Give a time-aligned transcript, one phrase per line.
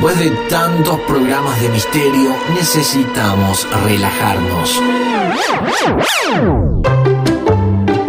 [0.00, 4.80] Después de tantos programas de misterio, necesitamos relajarnos.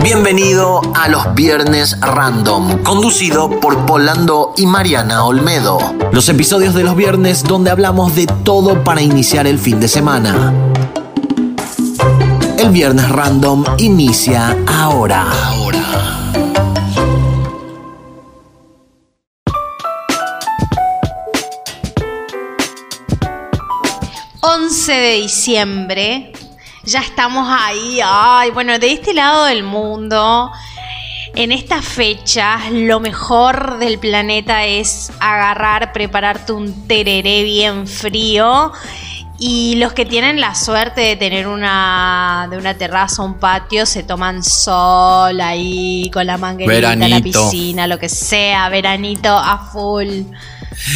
[0.01, 5.79] Bienvenido a los Viernes Random, conducido por Polando y Mariana Olmedo.
[6.13, 10.53] Los episodios de los viernes donde hablamos de todo para iniciar el fin de semana.
[12.57, 15.29] El Viernes Random inicia ahora.
[15.29, 16.40] Ahora.
[24.91, 26.33] 11 de diciembre.
[26.83, 28.01] Ya estamos ahí.
[28.03, 30.51] Ay, bueno, de este lado del mundo,
[31.33, 38.73] en estas fechas, lo mejor del planeta es agarrar, prepararte un tereré bien frío.
[39.39, 44.03] Y los que tienen la suerte de tener una de una terraza, un patio, se
[44.03, 50.23] toman sol ahí con la manguerita, la piscina, lo que sea, veranito a full.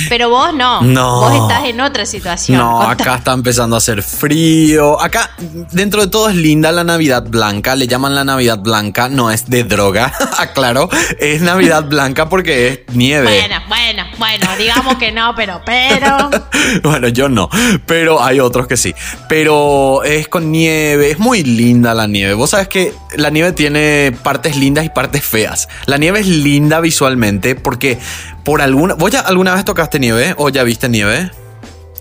[0.09, 0.81] Pero vos no.
[0.81, 1.21] No.
[1.21, 2.57] Vos estás en otra situación.
[2.57, 5.01] No, acá está empezando a hacer frío.
[5.01, 5.31] Acá,
[5.71, 7.75] dentro de todo, es linda la Navidad Blanca.
[7.75, 9.09] Le llaman la Navidad Blanca.
[9.09, 10.89] No es de droga, aclaro.
[11.19, 13.25] Es Navidad Blanca porque es nieve.
[13.25, 14.47] Bueno, bueno, bueno.
[14.57, 16.29] Digamos que no, pero, pero.
[16.83, 17.49] bueno, yo no.
[17.85, 18.93] Pero hay otros que sí.
[19.27, 21.11] Pero es con nieve.
[21.11, 22.33] Es muy linda la nieve.
[22.33, 25.67] Vos sabes que la nieve tiene partes lindas y partes feas.
[25.85, 27.99] La nieve es linda visualmente porque
[28.43, 28.95] por alguna.
[28.95, 31.31] ¿Vos ya alguna vez tocaste nieve o ya viste nieve?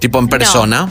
[0.00, 0.88] Tipo en persona.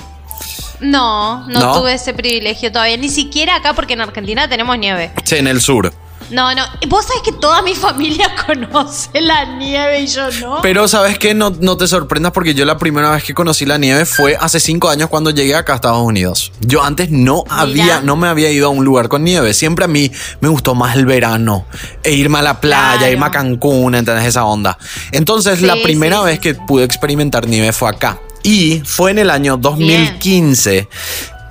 [0.79, 1.47] No.
[1.47, 2.97] No, tuve ese privilegio todavía.
[2.97, 5.11] Ni siquiera acá, porque en Argentina tenemos nieve.
[5.23, 5.93] Sí, en el sur.
[6.29, 6.63] No, no.
[6.87, 10.61] Vos sabés que toda mi familia conoce la nieve y yo no.
[10.61, 13.77] Pero sabes que no, no te sorprendas porque yo la primera vez que conocí la
[13.77, 16.51] nieve fue hace cinco años cuando llegué acá a Estados Unidos.
[16.61, 19.53] Yo antes no había, no me había ido a un lugar con nieve.
[19.53, 21.65] Siempre a mí me gustó más el verano.
[22.03, 24.25] E irme a la playa, irme a Cancún, ¿entendés?
[24.25, 24.77] Esa onda.
[25.11, 28.19] Entonces la primera vez que pude experimentar nieve fue acá.
[28.43, 30.89] Y fue en el año 2015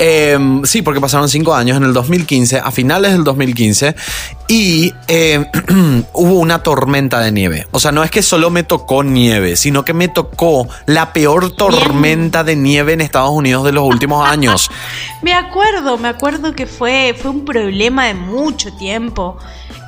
[0.05, 3.95] Em, sí, porque pasaron cinco años en el 2015, a finales del 2015,
[4.49, 5.47] y em,
[6.13, 7.69] hubo una tormenta de nieve.
[7.71, 11.55] O sea, no es que solo me tocó nieve, sino que me tocó la peor
[11.55, 14.73] tormenta de nieve en Estados Unidos de los últimos años.
[15.23, 19.39] me acuerdo, me acuerdo que fue, fue un problema de mucho tiempo.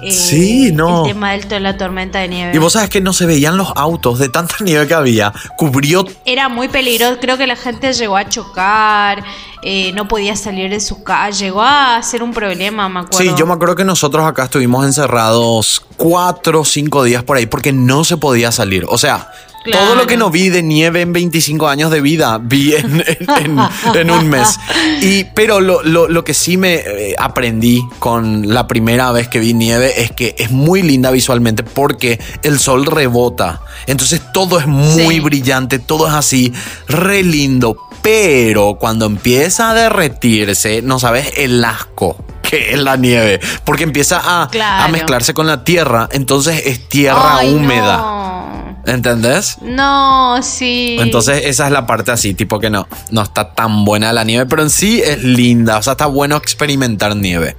[0.04, 1.06] Eh, sí, no.
[1.06, 2.52] El tema de la tormenta de nieve.
[2.54, 5.32] Y vos sabes que no se veían los autos de tanta nieve que había.
[5.56, 6.04] Cubrió.
[6.24, 7.18] Era muy peligroso.
[7.20, 9.24] Creo que la gente llegó a chocar.
[9.66, 11.30] Eh, no podía salir de su casa.
[11.30, 13.18] Llegó a ser un problema, me acuerdo.
[13.18, 17.46] Sí, yo me acuerdo que nosotros acá estuvimos encerrados cuatro o cinco días por ahí
[17.46, 18.84] porque no se podía salir.
[18.86, 19.30] O sea,
[19.72, 24.28] todo lo que no vi de nieve en 25 años de vida, vi en, un
[24.28, 24.58] mes.
[25.00, 30.02] Y, pero lo, que sí me eh, aprendí con la primera vez que vi nieve
[30.02, 33.62] es que es muy linda visualmente porque el sol rebota.
[33.86, 36.52] Entonces todo es muy brillante, todo es así,
[36.86, 37.78] re lindo.
[38.04, 44.20] Pero cuando empieza a derretirse, no sabes el asco que es la nieve, porque empieza
[44.22, 44.50] a,
[44.90, 48.76] mezclarse con la tierra, entonces es tierra húmeda.
[48.84, 49.56] ¿Entendés?
[49.62, 50.98] No, sí.
[51.00, 54.44] Entonces esa es la parte así, tipo que no, no está tan buena la nieve,
[54.44, 57.56] pero en sí es linda, o sea, está bueno experimentar nieve.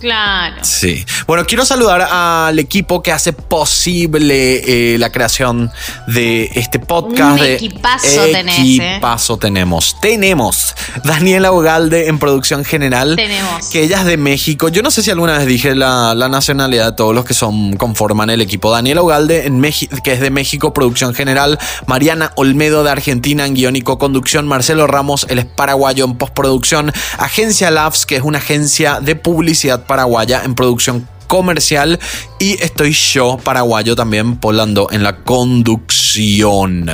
[0.00, 0.56] Claro.
[0.62, 1.04] Sí.
[1.26, 5.70] Bueno, quiero saludar al equipo que hace posible eh, la creación
[6.06, 7.40] de este podcast.
[7.40, 8.58] Un equipazo tenés.
[8.58, 8.92] ¿eh?
[8.94, 9.96] Equipazo tenemos.
[10.00, 10.74] Tenemos
[11.04, 13.16] Daniela Ugalde en producción general.
[13.16, 13.68] Tenemos.
[13.68, 14.68] Que ella es de México.
[14.68, 18.30] Yo no sé si alguna vez dije la, nacionalidad de todos los que son conforman
[18.30, 18.70] el equipo.
[18.70, 21.58] Daniela Ugalde en México, que es de México, producción general.
[21.86, 24.46] Mariana Olmedo de Argentina en guion y co-conducción.
[24.46, 26.92] Marcelo Ramos, él es paraguayo en postproducción.
[27.18, 31.98] Agencia Labs, que es una agencia de publicidad paraguaya en producción comercial
[32.38, 36.90] y estoy yo, paraguayo también, polando en la conducción.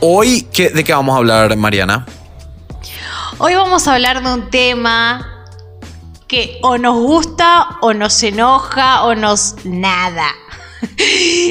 [0.00, 2.06] Hoy, ¿de qué vamos a hablar, Mariana?
[3.38, 5.46] Hoy vamos a hablar de un tema
[6.28, 10.28] que o nos gusta o nos enoja o nos nada.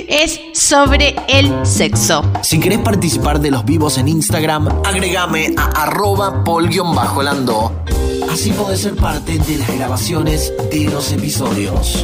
[0.08, 2.24] Es sobre el sexo.
[2.42, 7.84] Si querés participar de los vivos en Instagram, agregame a arroba pol-lando
[8.30, 12.04] Así podés ser parte de las grabaciones de los episodios.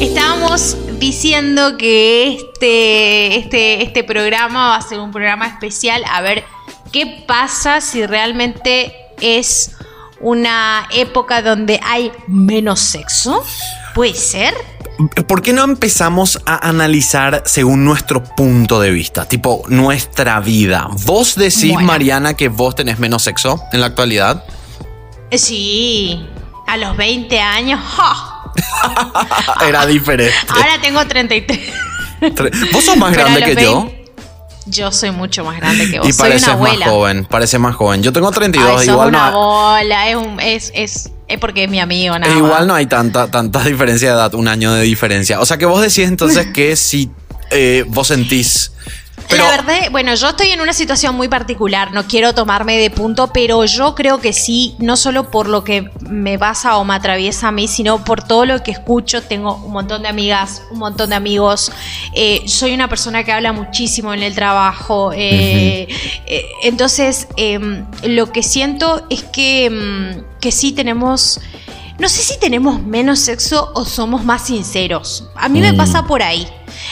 [0.00, 6.02] Estábamos diciendo que este, este, este programa va a ser un programa especial.
[6.10, 6.44] A ver
[6.92, 9.76] qué pasa si realmente es
[10.20, 13.42] una época donde hay menos sexo.
[13.94, 14.54] ¿Puede ser?
[15.26, 19.26] ¿Por qué no empezamos a analizar según nuestro punto de vista?
[19.26, 20.88] Tipo, nuestra vida.
[21.04, 24.44] ¿Vos decís, Mariana, que vos tenés menos sexo en la actualidad?
[25.32, 26.26] Sí,
[26.66, 27.80] a los 20 años.
[29.66, 30.34] Era diferente.
[30.48, 31.70] Ahora tengo 33.
[32.72, 33.90] ¿Vos sos más grande que yo?
[34.66, 36.08] Yo soy mucho más grande que vos.
[36.08, 36.86] Y soy pareces una abuela.
[36.86, 38.02] más joven, parece más joven.
[38.02, 41.80] Yo tengo 32, Ay, igual una no, bola, es, es, es, es porque es mi
[41.80, 45.40] amigo, nada igual no hay tanta, tanta diferencia de edad, un año de diferencia.
[45.40, 47.10] O sea que vos decís entonces que si
[47.50, 48.72] eh, vos sentís...
[49.28, 52.90] Pero, La verdad, bueno, yo estoy en una situación muy particular, no quiero tomarme de
[52.90, 56.94] punto, pero yo creo que sí, no solo por lo que me pasa o me
[56.94, 59.22] atraviesa a mí, sino por todo lo que escucho.
[59.22, 61.70] Tengo un montón de amigas, un montón de amigos.
[62.14, 65.12] eh, soy una persona que habla muchísimo en el trabajo.
[65.14, 65.86] eh,
[66.26, 71.40] eh, entonces, em, lo que siento es que, em, que sí tenemos...
[72.00, 75.24] No sé si tenemos menos sexo o somos más sinceros.
[75.36, 75.76] A mí me Mm.
[75.76, 76.48] pasa por ahí.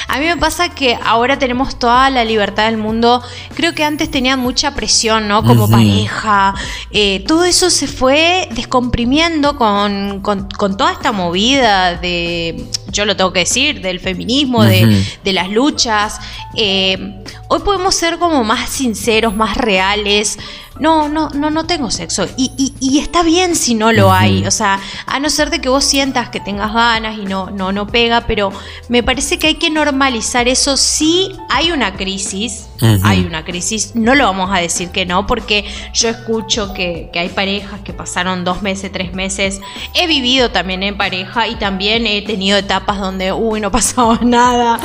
[0.06, 3.22] A mí me pasa que ahora tenemos toda la libertad del mundo.
[3.55, 5.43] Creo que antes tenían mucha presión, ¿no?
[5.44, 6.55] Como pareja.
[6.90, 13.16] Eh, todo eso se fue descomprimiendo con, con- con toda esta movida de, yo lo
[13.16, 16.20] tengo que decir, del feminismo, de, de las luchas.
[16.55, 20.39] Eh, hoy podemos ser como más sinceros, más reales.
[20.81, 22.25] No, no, no, no tengo sexo.
[22.37, 24.47] Y, y- y está bien si no lo hay.
[24.47, 27.73] O sea, a no ser de que vos sientas que tengas ganas y no, no,
[27.73, 28.53] no pega, pero
[28.89, 30.77] me parece que hay que normalizar eso.
[30.77, 32.69] Sí hay una crisis,
[33.03, 37.19] hay una crisis, no lo vamos a decir que no, porque yo escucho que, que
[37.19, 39.61] hay parejas que pasaron dos meses, tres meses.
[39.94, 44.79] He vivido también en pareja y también he tenido etapas donde, uy, no pasaba nada.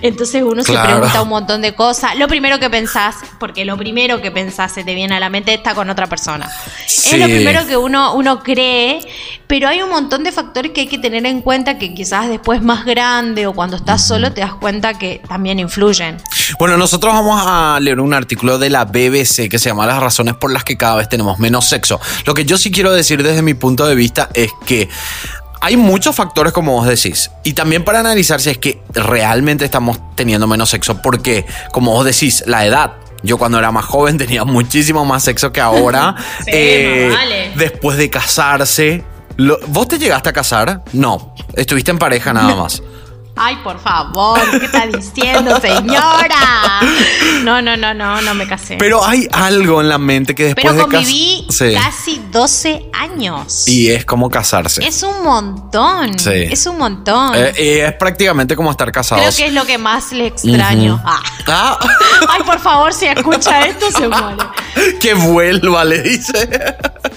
[0.00, 2.09] Entonces uno se pregunta un montón de cosas.
[2.16, 5.54] Lo primero que pensás, porque lo primero que pensás se te viene a la mente
[5.54, 6.50] está con otra persona.
[6.86, 7.16] Sí.
[7.16, 9.00] Es lo primero que uno, uno cree,
[9.46, 12.62] pero hay un montón de factores que hay que tener en cuenta que quizás después
[12.62, 16.18] más grande o cuando estás solo te das cuenta que también influyen.
[16.58, 20.34] Bueno, nosotros vamos a leer un artículo de la BBC que se llama Las razones
[20.34, 22.00] por las que cada vez tenemos menos sexo.
[22.26, 24.88] Lo que yo sí quiero decir desde mi punto de vista es que
[25.60, 27.30] hay muchos factores como vos decís.
[27.44, 31.00] Y también para analizar si es que realmente estamos teniendo menos sexo.
[31.02, 32.92] Porque, como vos decís, la edad.
[33.22, 36.14] Yo cuando era más joven tenía muchísimo más sexo que ahora.
[36.46, 37.52] Eh, vale.
[37.56, 39.04] Después de casarse.
[39.36, 40.82] Lo- ¿Vos te llegaste a casar?
[40.92, 41.34] No.
[41.54, 42.82] Estuviste en pareja nada más.
[43.36, 46.80] Ay, por favor, ¿qué está diciendo, señora?
[47.42, 48.76] No, no, no, no, no me casé.
[48.78, 51.72] Pero hay algo en la mente que después Pero de conviví Sí.
[51.74, 53.66] casi 12 años.
[53.66, 54.86] Y es como casarse.
[54.86, 56.18] Es un montón.
[56.18, 56.30] Sí.
[56.50, 57.32] Es un montón.
[57.34, 59.24] Eh, y es prácticamente como estar casados.
[59.24, 61.00] Creo que es lo que más le extraño.
[61.04, 61.22] Ah.
[61.46, 61.78] Ah,
[62.28, 64.36] Ay, por favor, si escucha esto, se muere.
[65.00, 66.48] que vuelva, le dice.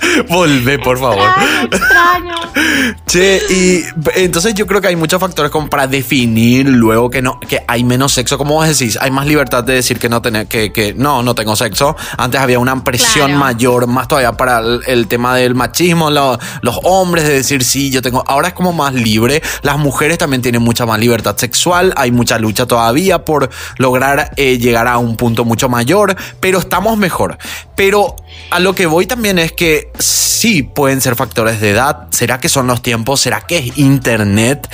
[0.29, 1.27] Volvé, por favor.
[1.71, 2.35] Extraño, extraño.
[3.07, 3.83] Che, y
[4.15, 7.83] entonces yo creo que hay muchos factores como para definir luego que no, que hay
[7.83, 10.93] menos sexo, como vos decís, hay más libertad de decir que no tener, que, que
[10.93, 11.95] no, no tengo sexo.
[12.17, 13.39] Antes había una presión Claro.
[13.39, 17.89] mayor, más todavía para el, el tema del machismo, lo- los hombres de decir sí,
[17.91, 18.23] yo tengo.
[18.27, 19.41] Ahora es como más libre.
[19.61, 21.93] Las mujeres también tienen mucha más libertad sexual.
[21.95, 26.97] Hay mucha lucha todavía por lograr eh, llegar a un punto mucho mayor, pero estamos
[26.97, 27.37] mejor.
[27.75, 28.15] Pero
[28.49, 32.07] a lo que voy también es que sí pueden ser factores de edad.
[32.11, 33.21] ¿Será que son los tiempos?
[33.21, 34.69] ¿Será que es internet?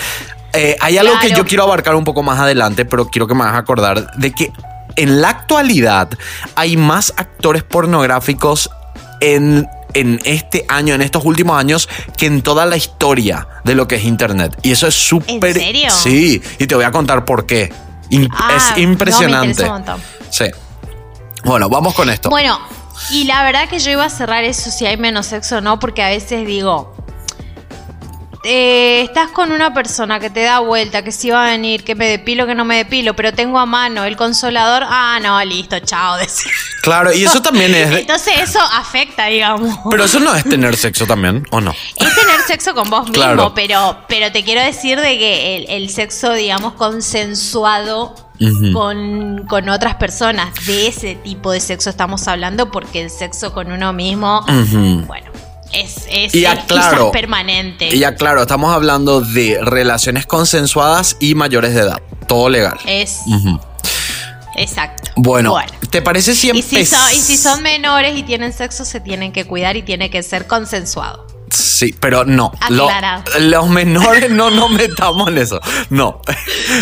[0.54, 3.44] Eh, hay algo que yo quiero abarcar un poco más adelante, pero quiero que me
[3.44, 4.52] hagas acordar de que
[4.96, 6.10] en la actualidad
[6.56, 8.70] hay más actores pornográficos
[9.22, 11.88] en, en este año, en estos últimos años,
[12.18, 14.58] que en toda la historia de lo que es internet.
[14.64, 15.54] Y eso es súper.
[15.54, 15.92] serio?
[15.92, 17.72] Sí, y te voy a contar por qué.
[18.32, 19.70] Ah, es me impresionante.
[19.70, 19.84] un.
[20.32, 20.46] Sí.
[21.44, 22.30] Bueno, vamos con esto.
[22.30, 22.60] Bueno,
[23.12, 25.80] y la verdad que yo iba a cerrar eso si hay menos sexo o no,
[25.80, 26.96] porque a veces digo,
[28.46, 31.94] eh, estás con una persona que te da vuelta, que si va a venir, que
[31.96, 35.80] me depilo, que no me depilo, pero tengo a mano el consolador, ah, no, listo,
[35.80, 36.18] chao.
[36.82, 37.92] Claro, y eso también es.
[37.92, 39.78] Entonces eso afecta, digamos.
[39.92, 41.72] pero eso no es tener sexo también, ¿o no?
[41.72, 43.54] Es tener sexo con vos mismo, Claro.
[43.54, 48.16] pero, pero te quiero decir de que el, el sexo, digamos, consensuado
[48.74, 53.72] Con, con otras personas, de ese tipo de sexo estamos hablando, porque el sexo con
[53.72, 54.46] uno mismo,
[55.08, 55.30] bueno,
[55.74, 57.94] es, es, Y aclaro, permanente.
[57.96, 62.02] Y claro, estamos hablando de relaciones consensuadas y mayores de edad.
[62.28, 62.78] Todo legal.
[62.86, 63.22] Es
[64.56, 65.12] exacto.
[65.16, 65.56] Bueno,
[65.90, 69.32] ¿te parece si Y si, son, y si son menores y tienen sexo, se tienen
[69.32, 71.28] que cuidar y tiene que ser consensuado.
[71.52, 72.52] Sí, pero no.
[72.70, 72.90] Lo-
[73.40, 75.60] los menores no nos metamos en eso.
[75.90, 76.22] No.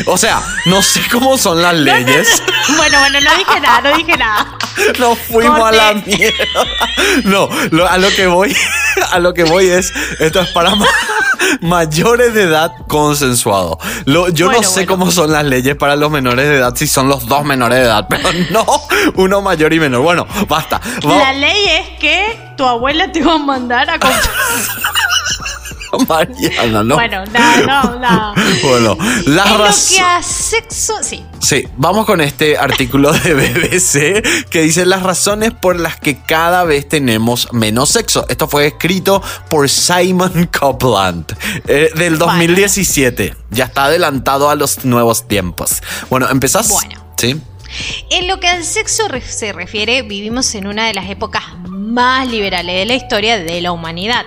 [0.07, 2.41] O sea, no sé cómo son las leyes.
[2.77, 4.57] bueno, bueno, no dije nada, no dije nada.
[5.00, 5.79] Nos fuimos Corte.
[5.79, 6.45] a la mierda.
[7.25, 8.55] No, lo- a lo que voy,
[9.12, 10.86] a lo que voy es, esto es para ma-
[11.62, 13.79] mayores de edad consensuado.
[14.05, 14.88] Lo- yo Bueno, no sé bueno.
[14.91, 17.86] cómo son las leyes para los menores de edad, si son los dos menores de
[17.86, 18.65] edad, pero no
[19.15, 20.01] uno mayor y menor.
[20.01, 20.79] Bueno, basta.
[21.03, 24.21] Vamos- La ley es que tu abuela te va a mandar a comprar.
[26.07, 26.95] Mariana, ¿no?
[26.95, 28.33] Bueno, no, no, no.
[28.63, 31.23] Bueno, las En lo raz- que a sexo, sí.
[31.41, 36.65] Sí, vamos con este artículo de BBC que dice las razones por las que cada
[36.65, 38.25] vez tenemos menos sexo.
[38.27, 41.25] Esto fue escrito por Simon Copland
[41.67, 43.35] eh, del 2017.
[43.51, 45.81] Ya está adelantado a los nuevos tiempos.
[46.09, 46.67] Bueno, ¿empezás?
[46.67, 47.01] Bueno.
[47.17, 47.41] Sí.
[48.09, 52.75] En lo que al sexo se refiere, vivimos en una de las épocas más liberales
[52.75, 54.25] de la historia de la humanidad.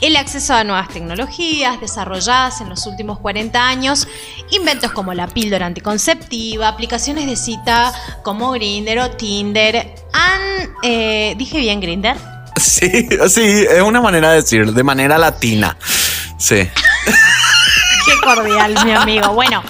[0.00, 4.06] El acceso a nuevas tecnologías desarrolladas en los últimos 40 años,
[4.50, 7.92] inventos como la píldora anticonceptiva, aplicaciones de cita
[8.22, 10.40] como Grindr o Tinder, han...
[10.82, 12.16] eh, ¿Dije bien Grindr?
[12.60, 15.76] Sí, sí, es una manera de decir, de manera latina.
[16.38, 16.68] Sí.
[18.06, 19.32] Qué cordial, mi amigo.
[19.32, 19.62] Bueno,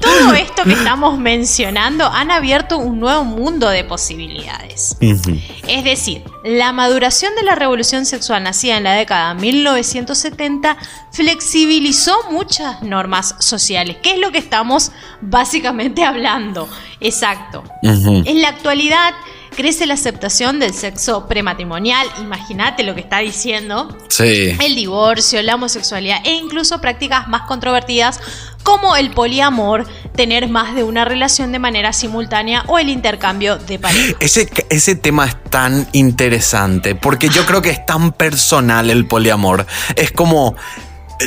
[0.00, 4.96] todo esto que estamos mencionando han abierto un nuevo mundo de posibilidades.
[5.00, 10.76] Es decir, la maduración de la revolución sexual nacida en la década de 1970
[11.12, 16.68] flexibilizó muchas normas sociales, que es lo que estamos básicamente hablando.
[17.00, 17.64] Exacto.
[17.82, 19.14] En la actualidad
[19.58, 24.56] crece la aceptación del sexo prematrimonial, imagínate lo que está diciendo, Sí.
[24.64, 28.20] el divorcio, la homosexualidad e incluso prácticas más controvertidas
[28.62, 29.84] como el poliamor,
[30.14, 34.14] tener más de una relación de manera simultánea o el intercambio de pareja.
[34.20, 39.66] Ese, ese tema es tan interesante porque yo creo que es tan personal el poliamor.
[39.96, 40.54] Es como.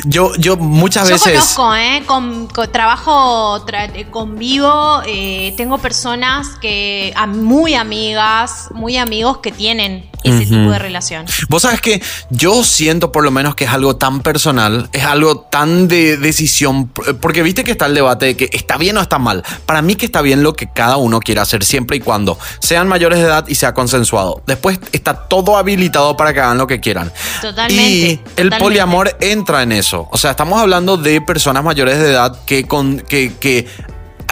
[0.06, 1.32] Yo, yo muchas Yo veces.
[1.32, 2.02] conozco, ¿eh?
[2.06, 9.38] Con, con- trabajo, tra- eh, convivo, eh, tengo personas que, a- muy amigas, muy amigos
[9.38, 11.26] que tienen ese tipo de relación.
[11.48, 15.40] Vos sabes que yo siento por lo menos que es algo tan personal, es algo
[15.40, 16.88] tan de decisión,
[17.20, 19.42] porque viste que está el debate de que está bien o está mal.
[19.66, 22.88] Para mí que está bien lo que cada uno quiera hacer siempre y cuando sean
[22.88, 24.42] mayores de edad y sea consensuado.
[24.46, 27.12] Después está todo habilitado para que hagan lo que quieran.
[27.40, 28.58] Totalmente, Y el totalmente.
[28.58, 30.08] poliamor entra en eso.
[30.10, 33.66] O sea, estamos hablando de personas mayores de edad que con que, que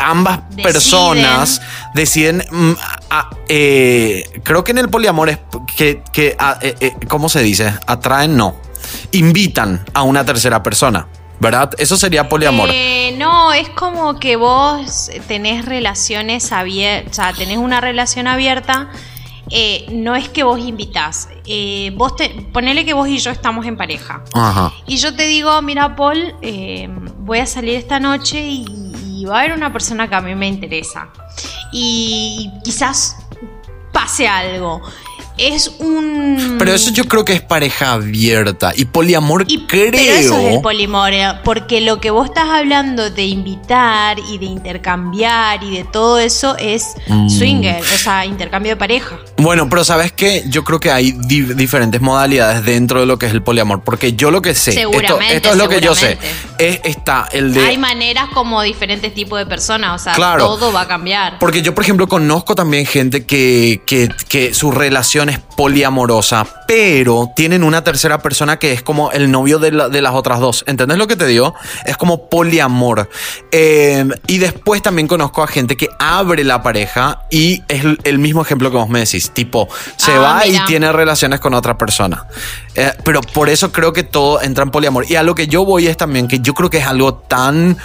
[0.01, 0.63] ambas Deciden.
[0.65, 1.63] personas
[1.95, 2.73] deciden mm,
[3.11, 5.39] a- eh, creo que en el poliamor es
[5.77, 7.73] que, que a- eh, eh, ¿cómo se dice?
[7.87, 8.57] atraen no
[9.13, 11.07] invitan a una tercera persona
[11.39, 11.71] ¿verdad?
[11.79, 12.69] eso sería poliamor
[13.19, 18.89] no, es como que vos tenés relaciones abiertas, o sea, tenés una relación abierta.
[19.51, 21.29] eh, no es que vos invitás.
[21.45, 24.23] eh, vos te, ponele que vos y yo estamos en pareja.
[24.33, 24.73] Ajá.
[24.87, 26.89] Y yo te digo, mira, Paul, eh,
[27.19, 28.65] voy a salir esta noche y,
[29.21, 31.11] y va a haber una persona que a mí me interesa.
[31.73, 33.19] Y quizás
[33.93, 34.81] pase algo.
[35.39, 36.57] Es un.
[36.59, 40.45] pero eso yo creo que es pareja abierta y poliamor Y- creo Pero eso es
[40.45, 45.85] el eh, porque lo que vos estás hablando de invitar y de intercambiar y de
[45.85, 47.29] todo eso es Mm.
[47.29, 49.19] swinger, o sea, intercambio de pareja.
[49.39, 53.27] Bueno, pero sabes que yo creo que hay di- diferentes modalidades dentro de lo que
[53.27, 55.95] es el poliamor, porque yo lo que sé, esto, Seguramente, esto es lo que yo
[55.95, 56.19] sé,
[56.59, 60.45] es está el de Hay maneras como diferentes tipos de personas, o sea, Claro.
[60.47, 61.39] todo va a cambiar.
[61.39, 67.31] Porque yo, por ejemplo, conozco también gente que, que, que su relación es poliamorosa, pero
[67.37, 70.65] tienen una tercera persona que es como el novio de, la- de las otras dos.
[70.67, 71.55] ¿Entendés lo que te digo?
[71.85, 73.09] Es como poliamor.
[73.53, 78.43] Eh, y después también conozco a gente que abre la pareja y es el, mismo
[78.43, 79.31] ejemplo que vos me decís.
[79.33, 82.27] Tipo, se Ah, va y tiene relaciones con otra persona.
[82.75, 85.05] Eh, pero por eso creo que todo entra en poliamor.
[85.11, 87.77] Y a lo que yo voy es también que yo creo que es algo tan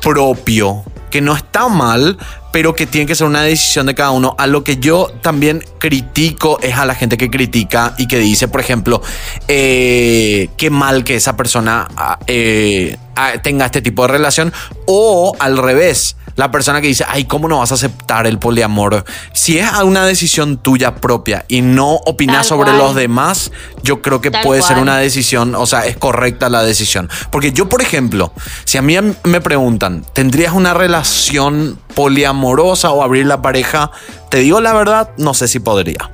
[0.00, 2.18] propio, que no está mal,
[2.52, 4.36] pero que tiene que ser una decisión de cada uno.
[4.38, 8.46] A lo que yo también critico es a la gente que critica y que dice,
[8.46, 9.02] por ejemplo,
[9.48, 12.96] eh, qué mal que esa persona ah, eh,
[13.42, 14.52] tenga este tipo de relación,
[14.86, 16.16] o al revés.
[16.34, 19.04] La persona que dice, ay, ¿cómo no vas a aceptar el poliamor?
[19.34, 22.78] Si es una decisión tuya propia y no opinas sobre cual.
[22.78, 23.52] los demás,
[23.82, 27.10] yo creo que Tal puede ser una decisión, o sea, es correcta la decisión.
[27.30, 28.32] Porque yo, por ejemplo,
[28.64, 33.90] si a mí me preguntan, ¿tendrías una relación poliamorosa o abrir la pareja?
[34.30, 36.10] Te digo la verdad, no sé si podría.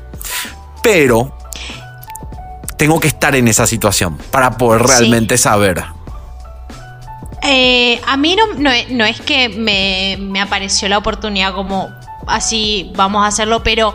[0.82, 1.36] Pero
[2.76, 4.88] tengo que estar en esa situación para poder Sí.
[4.88, 5.84] realmente saber.
[7.42, 11.88] Eh, a mí no, no, es- no es que me, me apareció la oportunidad como
[12.26, 13.94] así vamos a hacerlo, pero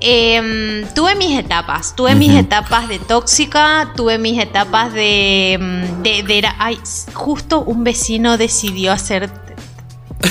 [0.00, 1.94] em, tuve mis etapas.
[1.96, 5.58] Tuve mis etapas de tóxica, tuve mis etapas de...
[5.60, 6.78] mm, de, de era- ay,
[7.14, 9.30] justo un vecino decidió hacer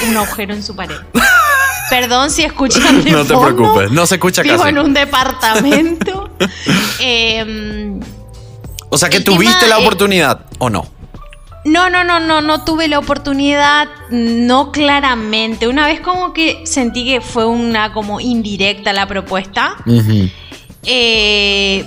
[0.08, 0.96] un agujero en su pared.
[1.90, 3.56] Perdón si escuchan de No te fondo.
[3.56, 4.70] preocupes, no se escucha Vivo casi.
[4.70, 6.30] en un departamento.
[7.00, 8.00] Em,
[8.90, 10.88] O sea, que tuviste la es- oportunidad o no.
[11.66, 15.68] No, no, no, no, no tuve la oportunidad, no claramente.
[15.68, 19.76] Una vez como que sentí que fue una como indirecta la propuesta.
[19.86, 20.30] Ujú.
[20.84, 21.86] Eh,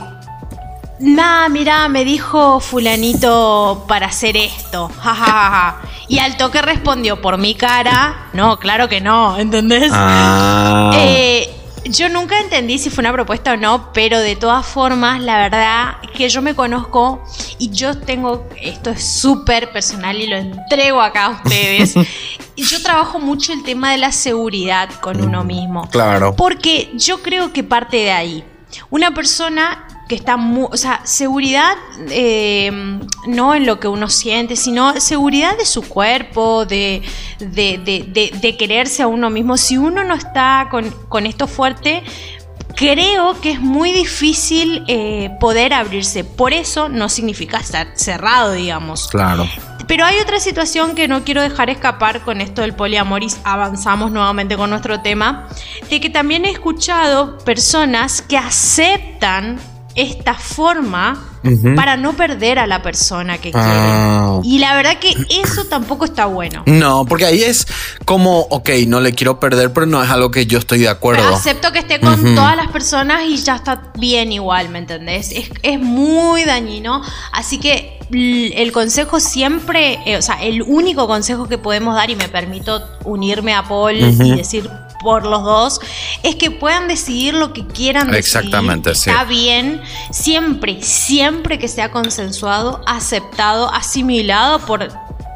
[1.00, 4.90] Nah, mira, me dijo fulanito para hacer esto.
[5.00, 8.28] Ja, Y al toque respondió por mi cara.
[8.32, 9.92] No, claro que no, ¿entendés?
[9.94, 10.90] Ah.
[10.94, 11.54] Eh,
[11.88, 15.96] yo nunca entendí si fue una propuesta o no, pero de todas formas, la verdad
[16.14, 17.24] que yo me conozco
[17.58, 21.94] y yo tengo, esto es súper personal y lo entrego acá a ustedes.
[22.56, 25.88] yo trabajo mucho el tema de la seguridad con uno mismo.
[25.90, 26.34] Claro.
[26.36, 28.44] Porque yo creo que parte de ahí.
[28.90, 31.76] Una persona que está muy, o sea, seguridad
[32.10, 37.02] eh, no en lo que uno siente, sino seguridad de su cuerpo, de,
[37.38, 39.56] de, quererse a uno mismo.
[39.56, 42.02] Si uno no está con, esto fuerte,
[42.74, 46.24] creo que es muy difícil eh, poder abrirse.
[46.24, 49.08] Por eso no significa estar cerrado, digamos.
[49.08, 49.46] Claro.
[49.86, 54.10] Pero hay otra situación que no quiero dejar escapar con esto del poliamor y avanzamos
[54.10, 55.48] nuevamente con nuestro tema,
[55.88, 59.58] de que también he escuchado personas que aceptan
[59.98, 61.24] esta forma
[61.76, 64.40] para no perder a la persona que ah.
[64.42, 66.62] Y la verdad que eso tampoco está bueno.
[66.66, 67.66] No, porque ahí es
[68.04, 71.34] como, ok, no le quiero perder, pero no es algo que yo estoy de acuerdo.
[71.34, 75.32] acepto que esté con todas las personas y ya está bien igual, ¿me entendés?
[75.62, 77.02] Es, muy dañino.
[77.32, 82.16] Así que el consejo siempre, eh, o sea, el único consejo que podemos dar, y
[82.16, 84.68] me permito unirme a Paul y decir
[85.02, 85.80] por los dos,
[86.22, 88.18] es que puedan decidir lo que quieran decidir.
[88.18, 89.10] Exactamente, sí.
[89.10, 94.88] Está bien, siempre, siempre que sea consensuado, aceptado, asimilado por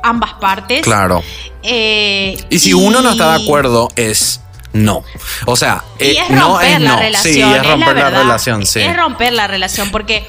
[0.02, 0.82] ambas partes.
[0.82, 1.22] Claro.
[1.62, 4.40] Eh, y si uno no está de acuerdo, es
[4.72, 5.04] no.
[5.46, 8.80] O sea, eh, es no es la Relación, sí, es romper la, relación, sí.
[8.80, 10.26] Es romper la relación, porque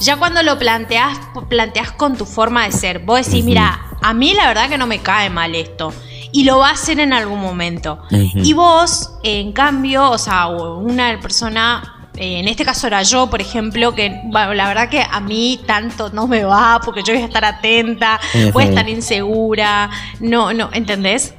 [0.00, 1.18] ya cuando lo planteas,
[1.48, 4.86] planteas con tu forma de ser, vos decís, mira, a mí la verdad que no
[4.86, 5.92] me cae mal esto
[6.32, 8.02] y lo va a hacer en algún momento.
[8.10, 13.40] Y vos, en cambio, o sea, una persona eh, en este caso era yo, por
[13.40, 17.26] ejemplo, que la verdad que a mí tanto no me va porque yo voy a
[17.26, 18.20] estar atenta,
[18.52, 21.34] voy a estar insegura, no, no, ¿entendés?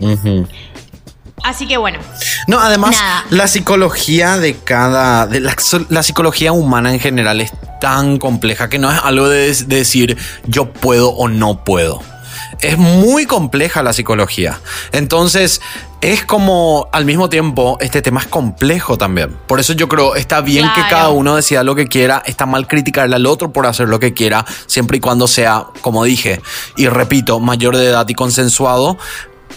[1.43, 1.99] Así que bueno.
[2.47, 2.95] No, además,
[3.29, 5.27] la psicología de cada.
[5.27, 5.55] De la,
[5.89, 10.71] la, psicología humana en general es tan compleja que no es algo de decir yo
[10.71, 12.01] puedo o no puedo
[12.61, 14.59] es muy compleja la psicología.
[14.91, 15.61] Entonces,
[16.01, 19.37] es como al mismo tiempo este tema es complejo también.
[19.47, 22.67] Por eso yo creo está bien que cada uno decida lo que quiera, está mal
[22.67, 26.41] criticarle al otro por hacer lo que quiera, siempre y cuando sea, como dije,
[26.75, 28.97] y repito, mayor de edad y consensuado,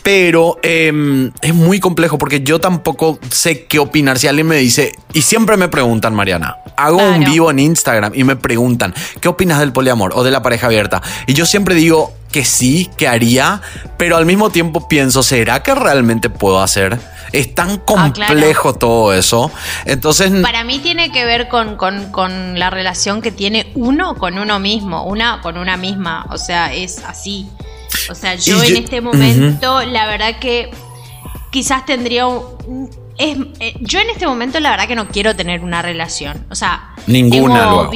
[0.02, 4.18] pero em, es muy complejo porque yo tampoco sé qué opinar.
[4.18, 8.24] Si alguien me dice, y siempre me preguntan, Mariana, hago un vivo en Instagram y
[8.24, 11.02] me preguntan, ¿qué opinas del poliamor o de la pareja abierta?
[11.26, 13.62] Y yo siempre digo que sí, que haría,
[13.96, 16.98] pero al mismo tiempo pienso, ¿será que realmente puedo hacer?
[17.30, 19.52] Es tan ah, complejo todo eso.
[19.84, 20.32] Entonces.
[20.42, 25.04] Para mí tiene que ver con, con, la relación que tiene uno con uno mismo,
[25.04, 26.26] una con una misma.
[26.30, 27.48] O sea, es así.
[28.10, 30.70] O sea, yo, en este momento, la verdad que
[31.50, 35.60] quizás tendría un, es, eh, yo en este momento la verdad que no quiero tener
[35.60, 36.44] una relación.
[36.50, 37.88] O sea, ninguna.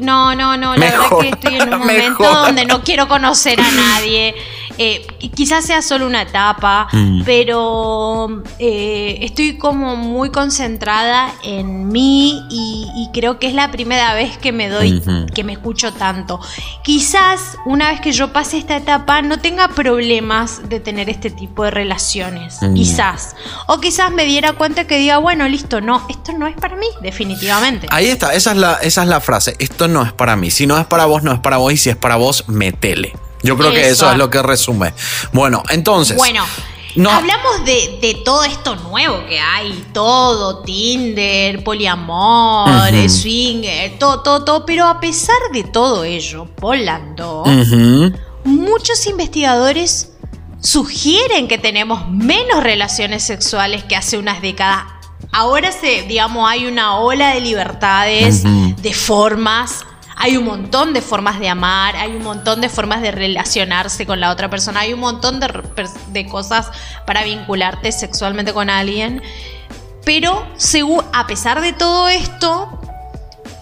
[0.00, 0.76] no, no, no.
[0.76, 4.34] La verdad que estoy en un momento donde no quiero conocer a nadie.
[4.78, 7.22] Eh, quizás sea solo una etapa, mm.
[7.24, 14.38] pero eh, estoy como muy concentrada en mí y, creo que es la primera vez
[14.38, 15.02] que me doy,
[15.34, 16.40] que me escucho tanto.
[16.82, 21.64] Quizás una vez que yo pase esta etapa no tenga problemas de tener este tipo
[21.64, 22.74] de relaciones, mm.
[22.74, 23.36] quizás.
[23.66, 26.86] O quizás me diera cuenta que diga, bueno, listo, no, esto no es para mí,
[27.02, 27.88] definitivamente.
[27.90, 30.50] Ahí está, esa es la, esa es la frase, esto no es para mí.
[30.50, 33.12] Si no es para vos, no es para vos y si es para vos, metele.
[33.42, 34.94] Yo creo que eso es lo que resume.
[35.32, 36.16] Bueno, entonces.
[36.16, 36.44] Bueno.
[36.94, 37.10] No.
[37.10, 42.68] Hablamos de, todo esto nuevo que hay, todo, Tinder, poliamor,
[43.08, 47.44] swinger, todo, todo, todo, pero a pesar de todo ello, Polando,
[48.44, 50.12] muchos investigadores
[50.60, 54.84] sugieren que tenemos menos relaciones sexuales que hace unas décadas.
[55.32, 59.86] Ahora se, digamos, hay una ola de libertades, de formas,
[60.22, 64.20] hay un montón de formas de amar, hay un montón de formas de relacionarse con
[64.20, 66.70] la otra persona, hay un montón de, cosas
[67.04, 69.20] para vincularte sexualmente con alguien.
[70.04, 70.46] Pero
[71.12, 72.81] a pesar de todo esto,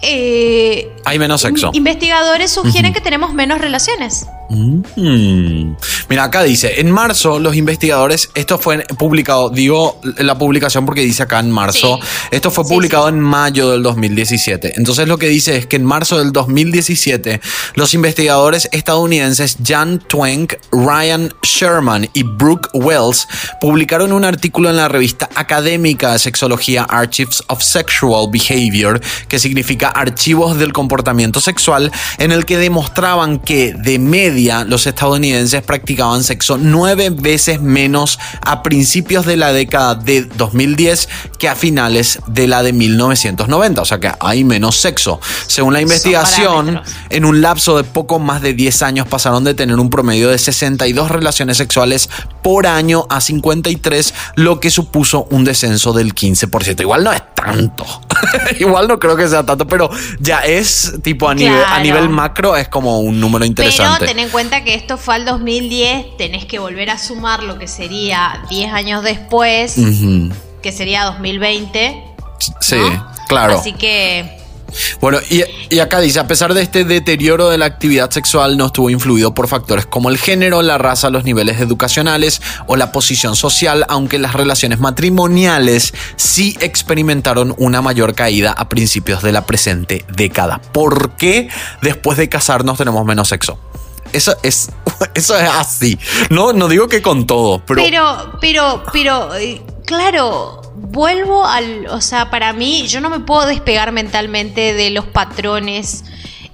[0.01, 1.71] eh, hay menos sexo.
[1.73, 4.25] Investigadores sugieren que tenemos menos relaciones.
[4.49, 5.75] Mm.
[6.09, 11.23] Mira, acá dice, en marzo los investigadores, esto fue publicado, digo la publicación porque dice
[11.23, 11.99] acá en marzo,
[12.31, 14.73] esto fue publicado en mayo del 2017.
[14.75, 17.39] Entonces lo que dice es que en marzo del 2017
[17.75, 23.27] los investigadores estadounidenses Jan Twenk, Ryan Sherman y Brooke Wells
[23.61, 29.90] publicaron un artículo en la revista académica de sexología Archives of Sexual Behavior, que significa
[29.95, 36.57] archivos del comportamiento sexual, en el que demostraban que de media los estadounidenses practicaban sexo
[36.57, 42.63] nueve veces menos a principios de la década de 2010 que a finales de la
[42.63, 43.81] de 1990.
[43.81, 45.19] O sea que hay menos sexo.
[45.47, 49.77] Según la investigación, en un lapso de poco más de 10 años pasaron de tener
[49.77, 52.09] un promedio de 62 relaciones sexuales
[52.41, 56.81] por año a 53, lo que supuso un descenso del 15%.
[56.81, 57.85] Igual no es tanto.
[58.59, 59.80] Igual no creo que sea tanto, pero
[60.19, 63.99] ya es tipo a nivel, a nivel macro es como un número interesante.
[63.99, 67.57] Pero ten en cuenta que esto fue al 2010, tenés que volver a sumar lo
[67.57, 69.75] que sería 10 años después,
[70.61, 72.03] que sería 2020.
[72.59, 72.77] Sí,
[73.27, 73.59] claro.
[73.59, 74.40] Así que
[74.99, 78.89] bueno, y, acá dice, a pesar de este deterioro de la actividad sexual, no estuvo
[78.89, 83.85] influido por factores como el género, la raza, los niveles educacionales o la posición social,
[83.89, 90.61] aunque las relaciones matrimoniales sí experimentaron una mayor caída a principios de la presente década.
[90.71, 91.49] ¿Por qué
[91.81, 93.59] después de casarnos tenemos menos sexo?
[94.13, 94.69] Eso es,
[95.13, 95.97] eso es así.
[96.29, 97.81] No, no digo que con todo, pero...
[97.81, 103.45] Pero, pero, pero, eh, claro, vuelvo al, o sea, para mí yo no me puedo
[103.45, 106.05] despegar mentalmente de los patrones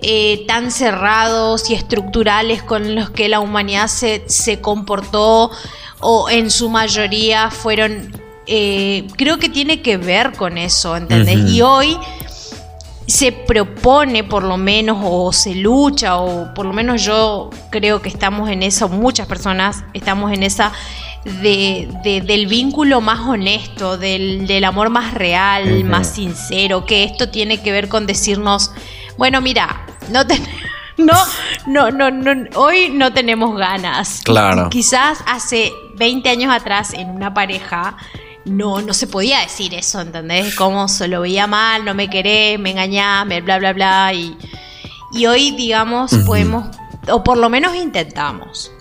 [0.02, 5.52] eh, tan cerrados y estructurales con los que la humanidad se, se comportó
[6.00, 8.12] o en su mayoría fueron,
[8.48, 11.52] eh, creo que tiene que ver con eso, ¿entendés?
[11.52, 11.96] Y hoy
[13.06, 18.10] se propone por lo menos o se lucha o por lo menos yo creo que
[18.10, 20.74] estamos en eso, muchas personas estamos en esa
[21.42, 27.72] de, del vínculo más honesto, del, amor más real, más sincero, que esto tiene que
[27.72, 28.72] ver con decirnos,
[29.18, 30.22] bueno, mira, no
[31.68, 34.22] no, no, no, hoy no tenemos ganas.
[34.24, 34.70] Claro.
[34.70, 37.98] Quizás hace 20 años atrás en una pareja
[38.46, 40.56] no, no se podía decir eso, ¿entendés?
[40.56, 44.14] Como se lo veía mal, no me querés, me engañás, bla, bla, bla.
[44.14, 44.38] Y,
[45.12, 46.70] y hoy, digamos, podemos
[47.10, 48.72] o por lo menos intentamos.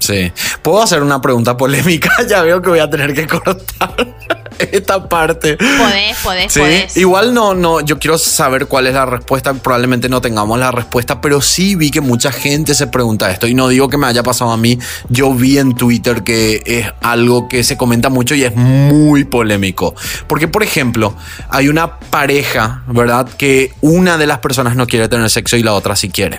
[0.00, 0.32] sí.
[0.62, 2.10] ¿Puedo hacer una pregunta polémica?
[2.28, 4.16] ya veo que voy a tener que cortar
[4.58, 5.56] esta parte.
[5.56, 6.52] Podés, podés,
[6.92, 7.00] ¿Sí?
[7.00, 9.54] Igual no, no, yo quiero saber cuál es la respuesta.
[9.54, 13.46] Probablemente no tengamos la respuesta, pero sí vi que mucha gente se pregunta esto.
[13.46, 14.78] Y no digo que me haya pasado a mí.
[15.08, 19.94] Yo vi en Twitter que es algo que se comenta mucho y es muy polémico.
[20.26, 21.14] Porque, por ejemplo,
[21.48, 23.28] hay una pareja, ¿verdad?
[23.28, 26.38] Que una de las personas no quiere tener sexo y la otra sí quiere.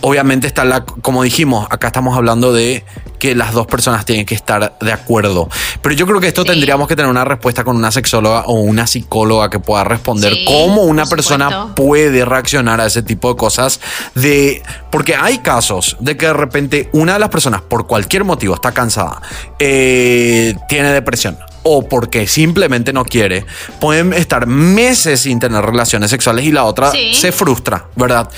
[0.00, 2.84] Obviamente está la, como dijimos, acá estamos hablando de
[3.20, 5.48] que las dos personas tienen que estar de acuerdo.
[5.82, 8.86] Pero yo creo que esto tendríamos que tener una respuesta con una sexóloga o una
[8.86, 13.80] psicóloga que pueda responder cómo una persona puede reaccionar a ese tipo de cosas.
[14.14, 18.54] De, porque hay casos de que de repente una de las personas, por cualquier motivo,
[18.54, 19.20] está cansada,
[19.58, 23.44] eh, tiene depresión o porque simplemente no quiere,
[23.80, 28.30] pueden estar meses sin tener relaciones sexuales y la otra se frustra, ¿verdad?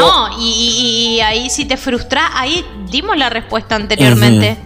[0.00, 4.56] No, y, ahí si te frustras, ahí dimos la respuesta anteriormente.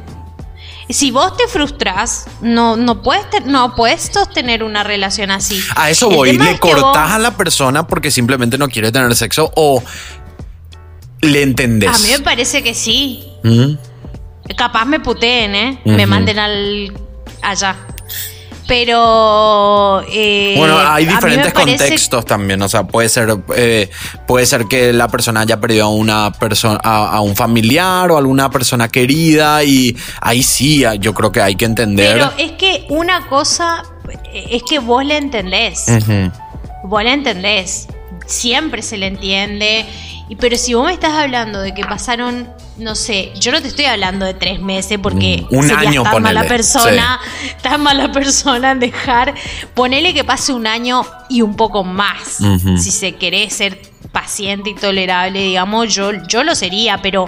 [0.91, 5.63] Si vos te frustras, no, no, puedes no puedes sostener una relación así.
[5.77, 6.39] A eso voy.
[6.39, 9.83] ¿Le cortás a la persona porque simplemente no quiere tener sexo o
[11.21, 11.91] le entendés?
[11.91, 13.27] A mí me parece que sí.
[14.57, 15.81] Capaz me puteen, ¿eh?
[15.85, 16.93] Me manden al
[17.43, 17.77] allá.
[18.69, 20.03] Pero.
[20.13, 22.61] Eh, bueno, hay diferentes contextos también.
[22.61, 23.91] O sea, puede ser, eh,
[24.27, 28.51] puede ser que la persona haya perdido a una persona, a, un familiar o alguna
[28.51, 29.65] persona querida.
[29.65, 32.13] Y ahí sí, yo creo que hay que entender.
[32.13, 33.83] Pero es que una cosa
[34.35, 35.87] es que vos le entendés.
[36.85, 37.89] Vos le entendés.
[38.27, 39.87] Siempre se le entiende.
[40.29, 43.69] Y, pero si vos me estás hablando de que pasaron no sé, yo no te
[43.69, 47.21] estoy hablando de tres meses porque un año, tan mala persona,
[47.63, 49.35] tan mala persona en dejar.
[49.75, 52.39] Ponele que pase un año y un poco más.
[52.77, 53.81] Si se quiere ser
[54.13, 57.27] paciente y tolerable, digamos, yo, yo lo sería, pero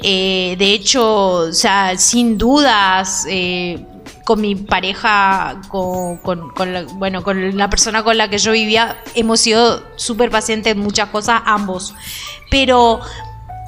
[0.00, 3.26] eh, de hecho, o sea, sin dudas.
[3.28, 3.86] Eh,
[4.30, 9.02] con mi pareja, con, con, la, bueno, con la persona con la que yo vivía,
[9.16, 11.94] hemos sido súper pacientes en muchas cosas, ambos.
[12.48, 13.00] Pero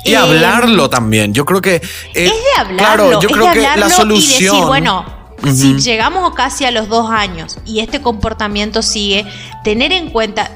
[0.05, 1.35] y hablarlo también.
[1.35, 1.75] Yo creo que.
[1.75, 1.83] Eh,
[2.15, 2.77] es de hablarlo.
[2.77, 4.55] Claro, yo creo que la solución.
[4.55, 5.05] Y decir, bueno,
[5.53, 9.27] si llegamos casi a los dos años y este comportamiento sigue,
[9.65, 10.49] tener en cuenta.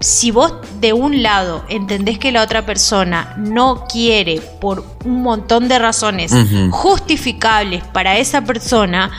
[0.00, 5.68] si vos de un lado entendés que la otra persona no quiere por un montón
[5.68, 6.32] de razones
[6.72, 9.12] justificables para esa persona,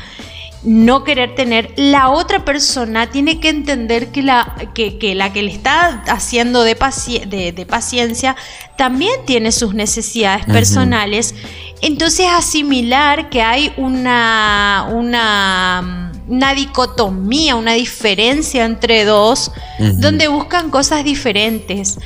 [0.64, 5.52] no querer tener, la otra persona tiene que entender que la que, la que le
[5.52, 8.36] está haciendo de, de, paciencia
[8.78, 11.36] también tiene sus necesidades personales.
[11.82, 21.04] Entonces asimilar que hay una, una, una dicotomía, una diferencia entre dos, donde buscan cosas
[21.04, 21.98] diferentes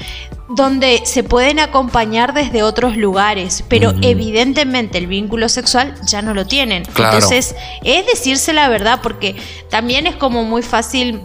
[0.49, 6.45] donde se pueden acompañar desde otros lugares, pero evidentemente el vínculo sexual ya no lo
[6.45, 6.83] tienen.
[6.87, 9.35] Entonces, es decirse la verdad, porque
[9.69, 11.21] también es como muy fácil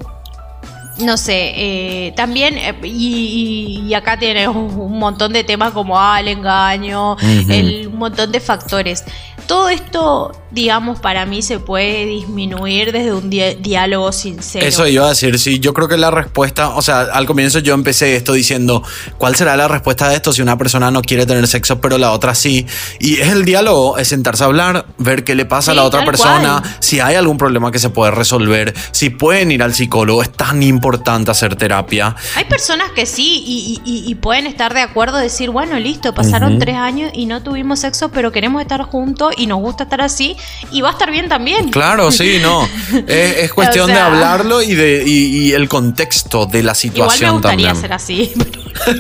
[0.99, 6.29] no sé, eh, también, eh, y, acá tiene un, montón de temas como ah, el
[6.29, 9.05] engaño, el, un montón de factores.
[9.53, 14.65] Todo esto, digamos, para mí se puede disminuir desde un diálogo sincero.
[14.65, 17.75] Eso iba a decir, sí, yo creo que la respuesta, o sea, al comienzo yo
[17.75, 18.83] empecé esto diciendo,
[19.19, 22.13] ¿cuál será la respuesta de esto si una persona no quiere tener sexo pero la
[22.13, 22.67] otra sí?
[22.99, 26.03] Y es el diálogo, es sentarse a hablar, ver qué le pasa a la otra
[26.07, 30.33] persona, si hay algún problema que se puede resolver, si pueden ir al psicólogo, es
[30.33, 32.17] tan importante hacer terapia.
[32.37, 33.43] Hay personas que sí
[33.85, 38.11] y, pueden estar de acuerdo, decir, bueno, listo, pasaron tres años y no tuvimos sexo,
[38.11, 40.37] pero queremos estar juntos y nos gusta estar así
[40.71, 41.71] y va a estar bien también.
[41.71, 42.69] Claro, sí, no.
[43.07, 47.75] es, cuestión de hablarlo y de y, el contexto de la situación igual me gustaría
[47.75, 48.33] ser así.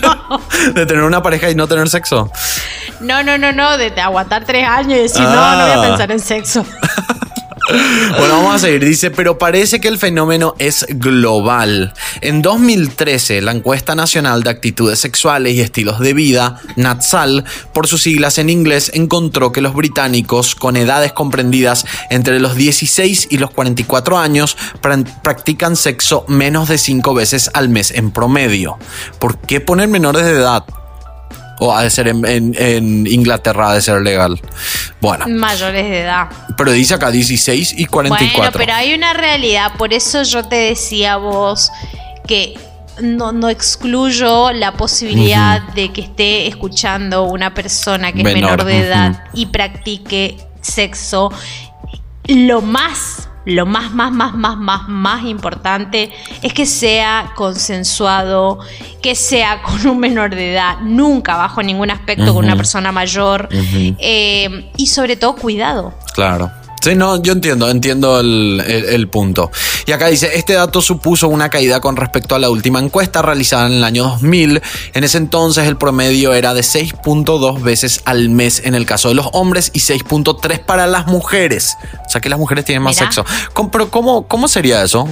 [0.75, 2.31] de tener una pareja y no tener sexo.
[3.01, 5.89] No, no, no, no, de, aguantar tres años y decir, no, no voy a ah.
[5.89, 6.65] pensar en sexo.
[8.19, 8.85] Bueno, vamos a seguir.
[8.85, 11.95] Dice, pero parece que el fenómeno es global.
[12.21, 18.03] En 2013, la encuesta nacional de actitudes sexuales y estilos de vida, NATSAL, por sus
[18.03, 23.51] siglas en inglés, encontró que los británicos con edades comprendidas entre los 16 y los
[23.51, 24.57] 44 años
[25.23, 28.77] practican sexo menos de 5 veces al mes en promedio.
[29.19, 30.65] ¿Por qué poner menores de edad?
[31.65, 34.41] O ha de ser en, Inglaterra, ha de ser legal.
[35.01, 35.27] Bueno.
[35.29, 36.29] Mayores de edad.
[36.57, 38.37] Pero dice acá 16 y 44.
[38.37, 39.73] Bueno, pero hay una realidad.
[39.79, 41.71] Por eso yo te decía vos
[42.27, 42.55] que
[43.01, 49.25] no, excluyo la posibilidad de que esté escuchando una persona que es menor de edad
[49.33, 51.31] y practique sexo.
[52.27, 58.59] Lo más lo más, más, más, más, más, más importante es que sea consensuado,
[59.03, 63.49] que sea con un menor de edad, nunca bajo ningún aspecto con una persona mayor
[63.51, 65.95] eh, y sobre todo cuidado.
[66.15, 66.51] Claro.
[66.83, 69.53] Sí, no, yo entiendo, entiendo el, punto.
[69.87, 73.69] Y acá dice, este dato supuso una caída con respecto a la última encuesta realizada
[73.69, 74.61] en el año 2000.
[74.95, 79.15] En ese entonces el promedio era de 6.2 veces al mes en el caso de
[79.15, 81.77] los hombres y 6.3 para las mujeres.
[82.05, 83.25] O sea que las mujeres tienen más sexo.
[83.71, 85.07] Pero ¿cómo, ¿cómo sería eso?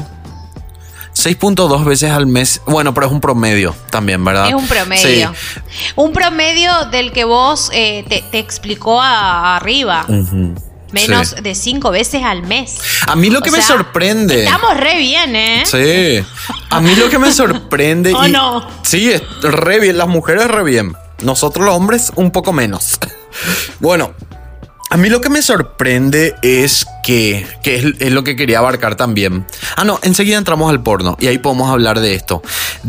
[1.14, 2.62] 6.2 veces al mes.
[2.66, 4.48] Bueno, pero es un promedio también, ¿verdad?
[4.48, 5.32] Es un promedio.
[5.94, 10.04] Un promedio del que vos eh, te, explicó arriba
[10.92, 12.78] menos de cinco veces al mes.
[13.06, 14.44] A mí lo que me sorprende.
[14.44, 15.62] Estamos re bien, ¿eh?
[15.64, 16.24] Sí.
[16.70, 18.12] A mí lo que me sorprende.
[18.14, 18.66] ¿O no?
[18.82, 19.98] Sí, es re bien.
[19.98, 20.96] Las mujeres re bien.
[21.22, 22.98] Nosotros los hombres un poco menos.
[23.78, 24.12] Bueno,
[24.92, 29.46] a mí lo que me sorprende es que, que es, lo que quería abarcar también.
[29.76, 32.42] Ah, no, enseguida entramos al porno y ahí podemos hablar de esto.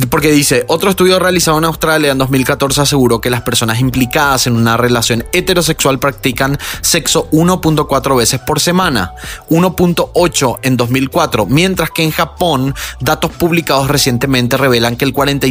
[0.10, 4.56] Porque dice, otro estudio realizado en Australia en 2014 aseguró que las personas implicadas en
[4.56, 9.14] una relación heterosexual practican sexo 1.4 veces por semana,
[9.52, 15.48] 1.8 en 2004, mientras que en Japón datos publicados recientemente revelan que el 47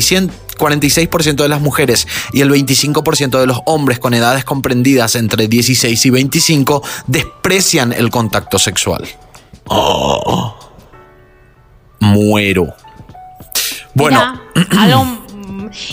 [0.60, 6.06] 46% de las mujeres y el 25% de los hombres con edades comprendidas entre 16
[6.06, 9.08] y 25 desprecian el contacto sexual.
[9.66, 10.54] Oh,
[12.00, 12.74] muero.
[13.94, 14.40] Bueno,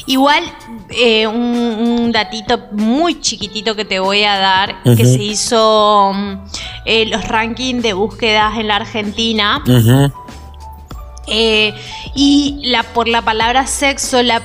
[0.06, 0.44] igual
[0.90, 6.34] eh, un, datito muy chiquitito que te voy a dar, que se hizo mm,
[6.86, 9.62] eh, los rankings de búsquedas en la Argentina.
[11.30, 11.74] Eh,
[12.16, 14.42] y la, por la palabra sexo, la,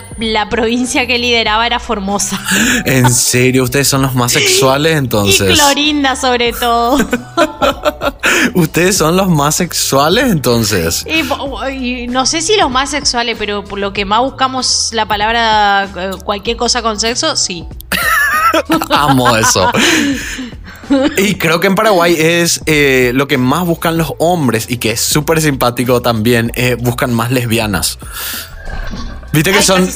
[0.51, 2.40] provincia que lideraba era Formosa.
[2.85, 3.62] ¿En serio?
[3.62, 5.51] ¿Ustedes son los más sexuales entonces?
[5.51, 6.99] Y Clorinda sobre todo.
[8.55, 11.07] ¿Ustedes son los más sexuales entonces?
[11.07, 15.88] Y, no sé si los más sexuales, pero por lo que más buscamos la palabra
[15.97, 17.64] eh, cualquier cosa con sexo, sí.
[18.90, 19.71] Amo eso.
[21.18, 24.92] Y creo que en Paraguay es eh, lo que más buscan los hombres y que
[24.92, 27.98] es súper simpático también, eh, buscan más lesbianas.
[29.33, 29.87] Viste que Ay, son.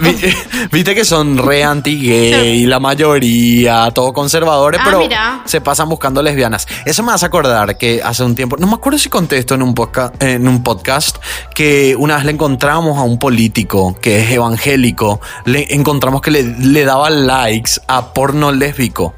[0.00, 0.34] vi- vi-
[0.70, 5.42] Viste que son re anti-gay, la mayoría, todo conservadores, Ah, pero mira.
[5.46, 6.68] se pasan buscando lesbianas.
[6.84, 9.62] Eso me hace acordar que hace un tiempo, no me acuerdo si conté esto en
[9.62, 11.16] un podcast, en un podcast,
[11.56, 16.42] que una vez le encontramos a un político que es evangélico, le encontramos que le,
[16.44, 19.14] le daba likes a porno lésbico.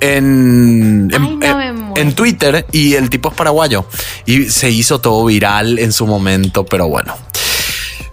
[0.00, 1.92] En, en, Ay, no en- me muero.
[2.02, 3.84] en Twitter y el tipo es paraguayo
[4.26, 7.14] y se hizo todo viral en su momento, pero bueno.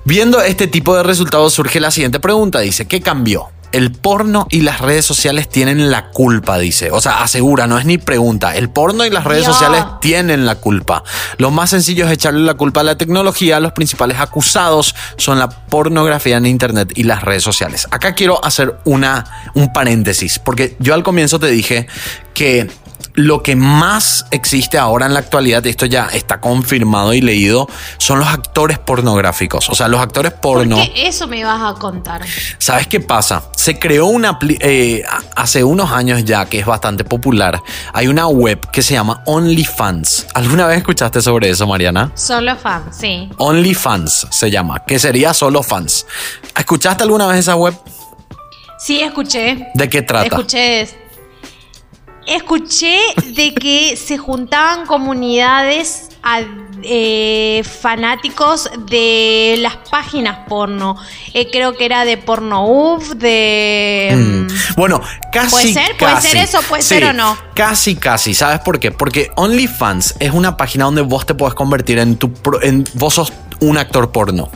[0.03, 2.59] Viendo este tipo de resultados surge la siguiente pregunta.
[2.59, 3.49] Dice, ¿qué cambió?
[3.71, 6.91] El porno y las redes sociales tienen la culpa, dice.
[6.91, 8.55] O sea, asegura, no es ni pregunta.
[8.55, 9.53] El porno y las redes Dios.
[9.53, 11.03] sociales tienen la culpa.
[11.37, 13.59] Lo más sencillo es echarle la culpa a la tecnología.
[13.59, 17.87] Los principales acusados son la pornografía en Internet y las redes sociales.
[17.91, 21.87] Acá quiero hacer una, un paréntesis, porque yo al comienzo te dije
[22.33, 22.69] que
[23.17, 27.67] lo que más existe ahora en la actualidad, y esto ya está confirmado y leído,
[27.97, 29.69] son los actores pornográficos.
[29.69, 30.77] O sea, los actores porno.
[30.77, 32.21] ¿Por qué eso me vas a contar?
[32.59, 33.41] ¿Sabes qué pasa?
[33.55, 35.03] Se creó una eh,
[35.35, 37.59] hace unos años ya que es bastante popular.
[37.91, 40.27] Hay una web que se llama OnlyFans.
[40.35, 42.11] ¿Alguna vez escuchaste sobre eso, Mariana?
[42.13, 43.29] Solo fan, sí.
[43.37, 46.05] OnlyFans se llama, que sería solo fans.
[46.55, 47.75] ¿Escuchaste alguna vez esa web?
[48.77, 49.69] Sí, escuché.
[49.73, 50.27] ¿De qué trata?
[50.27, 51.06] Escuché.
[52.27, 52.97] Escuché
[53.33, 56.41] de que se juntaban comunidades a-
[56.83, 60.95] eh, fanáticos de las páginas porno.
[61.33, 64.13] Eh, creo que era de Pornhub, de.
[64.15, 64.75] Mm.
[64.75, 65.49] Bueno, casi.
[65.51, 65.97] ¿Puede ser?
[65.97, 66.27] ¿Puede casi.
[66.27, 66.61] ser eso?
[66.63, 67.35] ¿Puede ser o no?
[67.55, 68.33] Casi, casi.
[68.35, 68.91] ¿Sabes por qué?
[68.91, 72.31] Porque OnlyFans es una página donde vos te podés convertir en tu.
[72.33, 74.49] pro- en, vos sos un actor porno.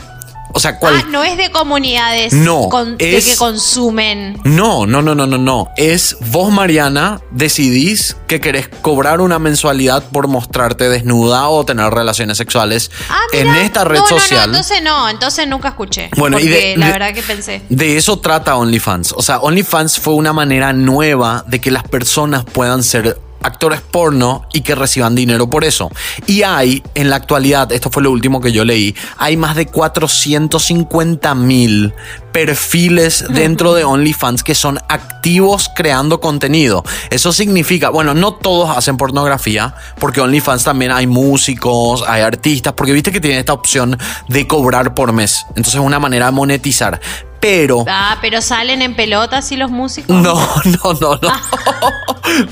[0.53, 0.95] O sea, cual.
[0.97, 4.39] Ah, no es de comunidades No, con- de es- que consumen.
[4.43, 5.69] No, no, no, no, no, no.
[5.77, 12.37] Es vos, Mariana, decidís que querés cobrar una mensualidad por mostrarte desnuda o tener relaciones
[12.37, 14.51] sexuales Ah, en esta red no, social.
[14.51, 16.09] No, entonces no, entonces nunca escuché.
[16.17, 17.61] Bueno, y de- la de- verdad que pensé.
[17.69, 19.13] De eso trata OnlyFans.
[19.15, 24.45] O sea, OnlyFans fue una manera nueva de que las personas puedan ser actores porno
[24.53, 25.89] y que reciban dinero por eso.
[26.25, 29.65] Y hay, en la actualidad, esto fue lo último que yo leí, hay más de
[29.65, 31.93] 450 mil
[32.31, 36.83] perfiles dentro de OnlyFans que son activos creando contenido.
[37.09, 42.93] Eso significa, bueno, no todos hacen pornografía, porque OnlyFans también hay músicos, hay artistas, porque
[42.93, 45.45] viste que tiene esta opción de cobrar por mes.
[45.49, 46.99] Entonces es una manera de monetizar.
[47.41, 47.83] Pero...
[47.89, 50.15] Ah, pero salen en pelotas y los músicos.
[50.15, 51.31] No, no, no, no.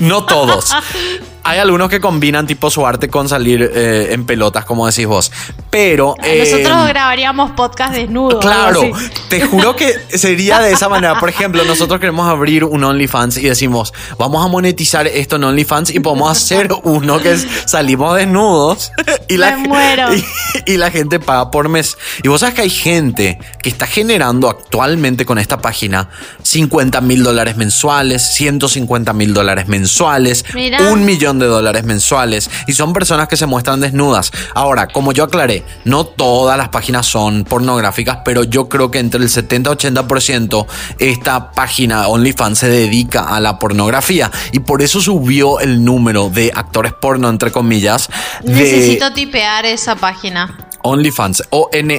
[0.00, 0.74] no todos.
[1.42, 5.32] Hay algunos que combinan tipo su arte con salir eh, en pelotas, como decís vos.
[5.70, 6.14] Pero.
[6.22, 8.40] eh, Nosotros grabaríamos podcast desnudos.
[8.40, 8.82] Claro,
[9.28, 11.18] te juro que sería de esa manera.
[11.18, 15.90] Por ejemplo, nosotros queremos abrir un OnlyFans y decimos, vamos a monetizar esto en OnlyFans
[15.90, 18.92] y podemos hacer uno que es salimos desnudos
[19.28, 20.14] y la, Me muero.
[20.66, 21.96] y, y la gente paga por mes.
[22.22, 26.08] Y vos sabes que hay gente que está generando actualmente con esta página
[26.42, 30.82] 50 mil dólares mensuales, 150 mil dólares mensuales, Mira.
[30.90, 34.32] un millón de dólares mensuales y son personas que se muestran desnudas.
[34.54, 39.22] Ahora, como yo aclaré, no todas las páginas son pornográficas, pero yo creo que entre
[39.22, 40.66] el 70-80%
[40.98, 46.52] esta página OnlyFans se dedica a la pornografía y por eso subió el número de
[46.54, 48.08] actores porno, entre comillas,
[48.42, 50.66] de Necesito tipear esa página.
[50.82, 51.92] OnlyFans, O-N-L-Y-F-A-N-S.com.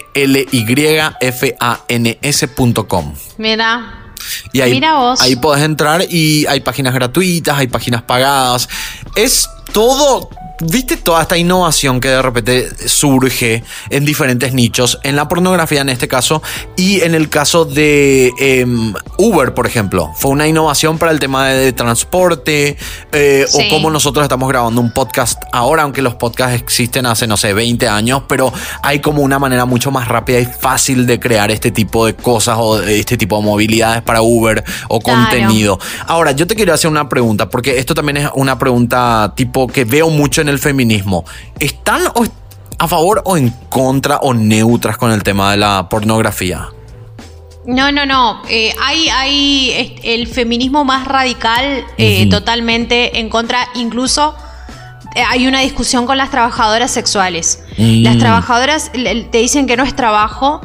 [3.38, 4.01] Mira.
[4.54, 5.22] Y ahí, Mira vos.
[5.22, 8.68] ahí podés entrar y hay páginas gratuitas, hay páginas pagadas.
[9.16, 10.30] Es todo.
[10.64, 15.00] ¿Viste toda esta innovación que de repente surge en diferentes nichos?
[15.04, 16.42] En la pornografía en este caso
[16.76, 20.12] y en el caso de em, Uber, por ejemplo.
[20.16, 22.78] Fue una innovación para el tema de, de transporte
[23.12, 23.64] eh, Sí.
[23.68, 27.54] o como nosotros estamos grabando un podcast ahora, aunque los podcasts existen hace, no sé,
[27.54, 31.72] 20 años, pero hay como una manera mucho más rápida y fácil de crear este
[31.72, 35.22] tipo de cosas o este tipo de movilidades para Uber o Claro.
[35.22, 35.80] contenido.
[36.08, 39.86] Ahora, yo te quiero hacer una pregunta, porque esto también es una pregunta tipo que
[39.86, 41.26] veo mucho en el feminismo.
[41.60, 42.26] ¿Están o-
[42.78, 46.68] a favor o en contra o neutras con el tema de la pornografía?
[47.66, 48.42] No, no, no.
[48.50, 53.68] Eh, hay, hay el feminismo más radical, eh, totalmente en contra.
[53.76, 54.36] Incluso
[55.16, 57.64] eh, hay una discusión con las trabajadoras sexuales.
[57.78, 58.04] Mm.
[58.04, 60.62] Las trabajadoras le- te dicen que no es trabajo.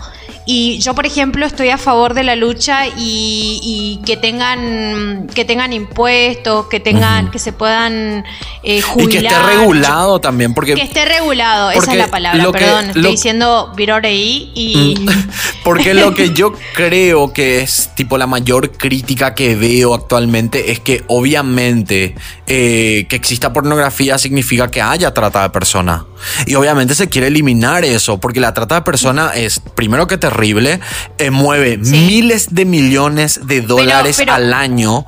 [0.48, 5.44] Y yo, por ejemplo, estoy a favor de la lucha y, y que tengan que
[5.44, 8.24] tengan impuestos, que tengan, que se puedan
[8.62, 10.74] eh, Y que esté regulado también, porque...
[10.74, 12.86] Que esté regulado, esa es la palabra, lo que- perdón.
[12.86, 14.94] Estoy lo- diciendo Viroreí y.
[15.00, 15.08] Mm.
[15.64, 20.78] Porque lo que yo creo que es tipo la mayor crítica que veo actualmente es
[20.78, 22.14] que obviamente
[22.46, 26.06] eh, que exista pornografía significa que haya trata de persona.
[26.46, 30.80] Y obviamente se quiere eliminar eso, porque la trata de personas es, primero que terrible,
[31.18, 35.04] eh, mueve miles de millones de dólares al año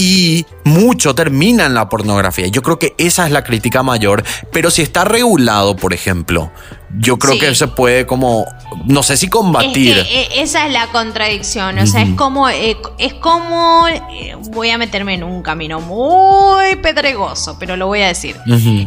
[0.00, 2.46] y mucho termina en la pornografía.
[2.46, 6.50] Yo creo que esa es la crítica mayor, pero si está regulado, por ejemplo,
[6.98, 8.46] yo creo que se puede como,
[8.86, 9.98] no sé si combatir.
[9.98, 14.78] Eh, esa es la contradicción, o sea, es como, eh, es como, eh, voy a
[14.78, 18.36] meterme en un camino muy pedregoso, pero lo voy a decir.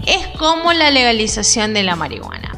[0.08, 2.53] Es como la legalización de la marihuana.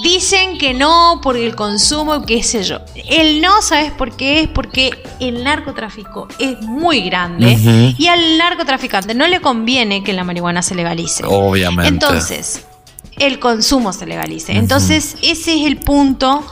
[0.00, 2.80] Dicen que no por el consumo, qué sé yo.
[2.94, 4.40] El no, ¿sabes por qué?
[4.40, 4.90] Es porque
[5.20, 10.74] el narcotráfico es muy grande y al narcotraficante no le conviene que la marihuana se
[10.74, 11.24] legalice.
[11.26, 11.88] Obviamente.
[11.88, 12.64] Entonces,
[13.18, 14.52] el consumo se legalice.
[14.52, 16.42] Entonces, ese es el punto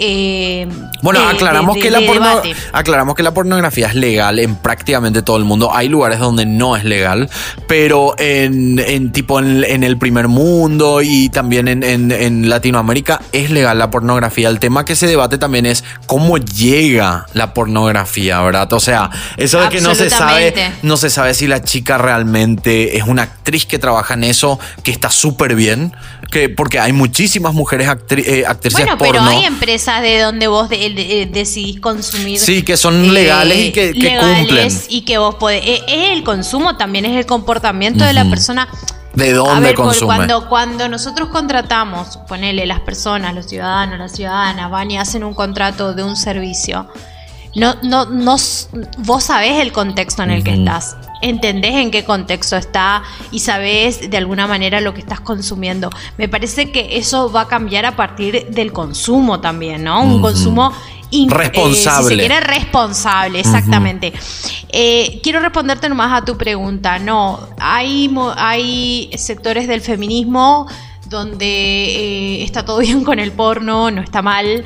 [0.00, 0.68] eh,
[1.02, 1.98] bueno, aclaramos, que la
[2.72, 5.74] aclaramos que la pornografía es legal en prácticamente todo el mundo.
[5.74, 7.28] Hay lugares donde no es legal,
[7.66, 14.48] pero en, tipo en, el primer mundo y también en, Latinoamérica es legal la pornografía.
[14.48, 18.72] El tema que se debate también es cómo llega la pornografía, ¿verdad?
[18.72, 22.96] O sea, eso de que no se sabe, no se sabe si la chica realmente
[22.96, 25.92] es una actriz que trabaja en eso, que está súper bien,
[26.30, 31.80] que porque hay muchísimas mujeres eh, actrices bueno, pero hay empresas de donde vos decidís
[31.80, 32.38] consumir.
[32.38, 34.68] Sí, que son eh, legales y que, cumplen.
[34.88, 35.62] Y que vos podés.
[35.64, 38.68] Es el consumo, también es el comportamiento de la persona.
[39.14, 40.06] ¿De dónde consume?
[40.06, 45.34] Cuando, cuando nosotros contratamos, ponele las personas, los ciudadanos, las ciudadanas, van y hacen un
[45.34, 46.88] contrato de un servicio,
[47.54, 48.36] no, no, no,
[48.98, 54.10] vos sabés el contexto en el que estás entendés en qué contexto está y sabés
[54.10, 55.90] de alguna manera lo que estás consumiendo.
[56.16, 60.02] Me parece que eso va a cambiar a partir del consumo también, ¿no?
[60.02, 60.72] Un consumo
[61.28, 61.68] responsable.
[61.70, 64.12] Eh, si se quiere responsable, exactamente.
[64.68, 66.98] Eh, quiero responderte nomás a tu pregunta.
[66.98, 70.66] No, hay, hay sectores del feminismo
[71.06, 74.64] donde eh, está todo bien con el porno, no está mal.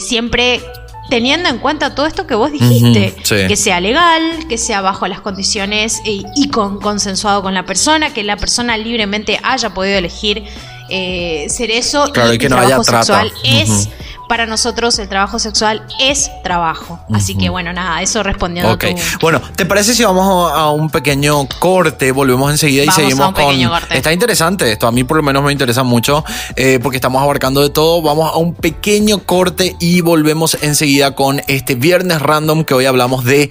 [0.00, 0.60] siempre
[1.08, 5.20] teniendo en cuenta todo esto que vos dijiste, que sea legal, que sea bajo las
[5.20, 10.44] condiciones y, con consensuado con la persona, que la persona libremente haya podido elegir
[10.88, 13.88] eh, ser eso claro, y, que no haya sexual es
[14.28, 17.00] para nosotros el trabajo sexual es trabajo.
[17.12, 18.86] Así que bueno, nada, eso respondiendo a tu...
[19.20, 22.12] Bueno, ¿te parece si vamos a un pequeño corte?
[22.12, 23.54] Volvemos enseguida y seguimos con...
[23.90, 26.24] Está interesante esto, a mí por lo menos me interesa mucho
[26.56, 28.02] eh, porque estamos abarcando de todo.
[28.02, 33.24] Vamos a un pequeño corte y volvemos enseguida con este viernes random que hoy hablamos
[33.24, 33.50] de...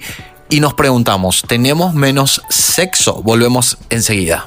[0.50, 3.22] Y nos preguntamos, ¿tenemos menos sexo?
[3.22, 4.46] Volvemos enseguida.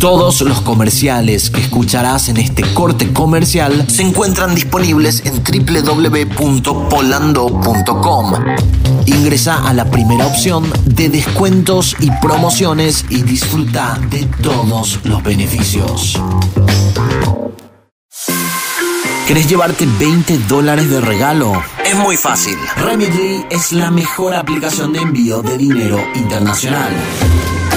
[0.00, 8.34] Todos los comerciales que escucharás en este corte comercial se encuentran disponibles en www.polando.com.
[9.04, 16.18] Ingresa a la primera opción de descuentos y promociones y disfruta de todos los beneficios.
[19.28, 21.62] ¿Querés llevarte 20 dólares de regalo?
[21.84, 22.56] Es muy fácil.
[22.78, 26.96] Remitly es la mejor aplicación de envío de dinero internacional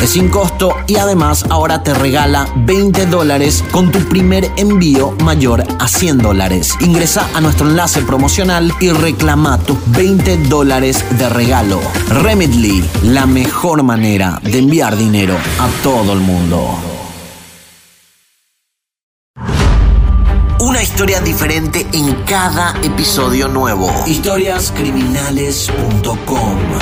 [0.08, 5.88] sin costo y además ahora te regala 20 dólares con tu primer envío mayor a
[5.88, 6.74] 100 dólares.
[6.82, 11.80] Ingresa a nuestro enlace promocional y reclama tus 20 dólares de regalo.
[12.10, 16.78] Remitly, la mejor manera de enviar dinero a todo el mundo.
[20.60, 23.92] Una historia diferente en cada episodio nuevo.
[24.08, 26.73] Historiascriminales.com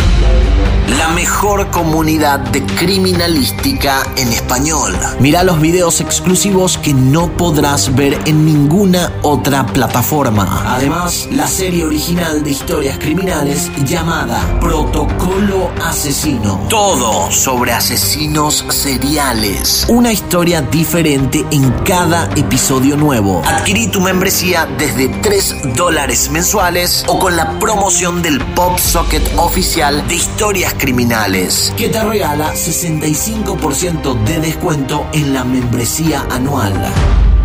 [0.98, 4.98] la mejor comunidad de criminalística en español.
[5.20, 10.64] Mira los videos exclusivos que no podrás ver en ninguna otra plataforma.
[10.66, 16.62] Además, la serie original de historias criminales llamada Protocolo Asesino.
[16.70, 19.86] Todo sobre asesinos seriales.
[19.90, 23.42] Una historia diferente en cada episodio nuevo.
[23.46, 30.08] Adquirí tu membresía desde 3 dólares mensuales o con la promoción del Pop Socket oficial
[30.08, 36.74] de historias criminales, que te regala 65% de descuento en la membresía anual.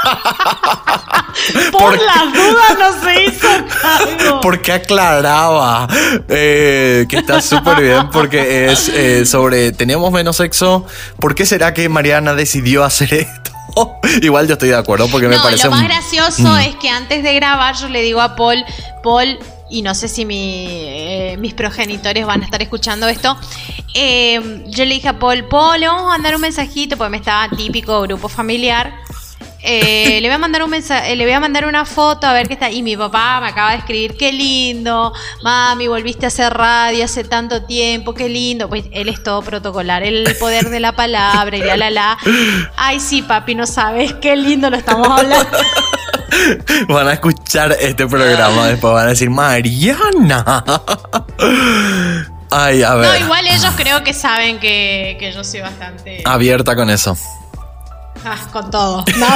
[1.72, 3.48] Por, las dudas no se hizo
[3.82, 4.40] cargo.
[4.40, 5.88] Porque aclaraba
[6.28, 10.86] eh, que está súper bien, porque es eh, sobre teníamos menos sexo.
[11.18, 13.50] ¿Por qué será que Mariana decidió hacer esto?
[14.22, 16.58] Igual yo estoy de acuerdo porque me No, parece lo más un- gracioso Mm.
[16.60, 18.64] es que antes de grabar yo le digo a Paul,
[19.02, 19.38] Paul,
[19.68, 23.36] y no sé si mi, eh, mis progenitores van a estar escuchando esto,
[23.94, 27.16] eh, yo le dije a Paul, Paul, le vamos a mandar un mensajito, porque me
[27.16, 28.92] estaba típico grupo familiar.
[29.66, 32.48] Eh, le voy a mandar un mensaje, le voy a mandar una foto a ver
[32.48, 32.70] qué está.
[32.70, 37.24] Y mi papá me acaba de escribir, qué lindo, mami, volviste a hacer radio hace
[37.24, 38.68] tanto tiempo, qué lindo.
[38.68, 42.18] Pues él es todo protocolar, el poder de la palabra y la la la.
[42.76, 45.58] Ay, sí, papi, no sabes, qué lindo lo estamos hablando.
[46.88, 50.64] Van a escuchar este programa, después van a decir, Mariana.
[52.50, 53.06] Ay, a ver.
[53.08, 57.16] No, igual ellos creo que saben que, que yo soy bastante Abierta con eso.
[58.52, 59.04] Con todo.
[59.18, 59.26] No.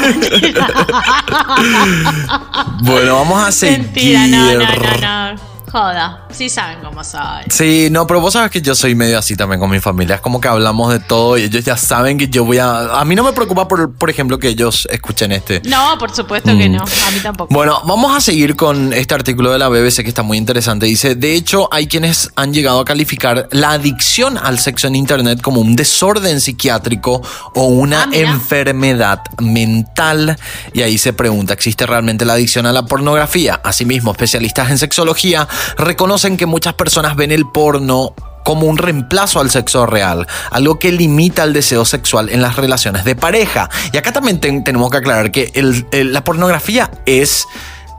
[2.81, 3.81] Bueno, vamos a seguir.
[3.81, 5.58] Mentira, no, no, no, no.
[5.71, 7.45] Joda, sí saben cómo soy.
[7.51, 10.17] Sí, no, pero vos sabes que yo soy medio así también con mi familia.
[10.17, 12.99] Es como que hablamos de todo y ellos ya saben que yo voy a.
[13.01, 15.61] A mí no me preocupa, por, por ejemplo, que ellos escuchen este.
[15.67, 16.83] No, por supuesto que no.
[16.83, 17.53] A mí tampoco.
[17.53, 20.87] Bueno, vamos a seguir con este artículo de la BBC que está muy interesante.
[20.87, 25.41] Dice, de hecho, hay quienes han llegado a calificar la adicción al sexo en Internet
[25.43, 27.23] como un desorden psiquiátrico
[27.55, 30.37] o una Ah, enfermedad mental.
[30.73, 33.61] Y ahí se pregunta, ¿existe realmente la adicción a la pornografía?
[33.65, 39.51] Asimismo, especialistas en sexología reconocen que muchas personas ven el porno como un reemplazo al
[39.51, 43.69] sexo real, algo que limita el deseo sexual en las relaciones de pareja.
[43.93, 47.47] Y acá también ten- tenemos que aclarar que el- el- la pornografía es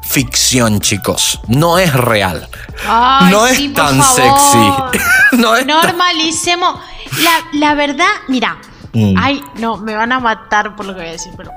[0.01, 2.47] ficción, chicos, no es real.
[2.88, 4.16] Ay, no sí, es por tan favor.
[4.16, 4.97] sexy.
[5.38, 6.80] no es tan- Normalicemos.
[7.22, 8.57] La, la verdad, mira.
[8.93, 9.14] Mm.
[9.20, 11.51] Ay, no, me van a matar por lo que voy a decir, pero.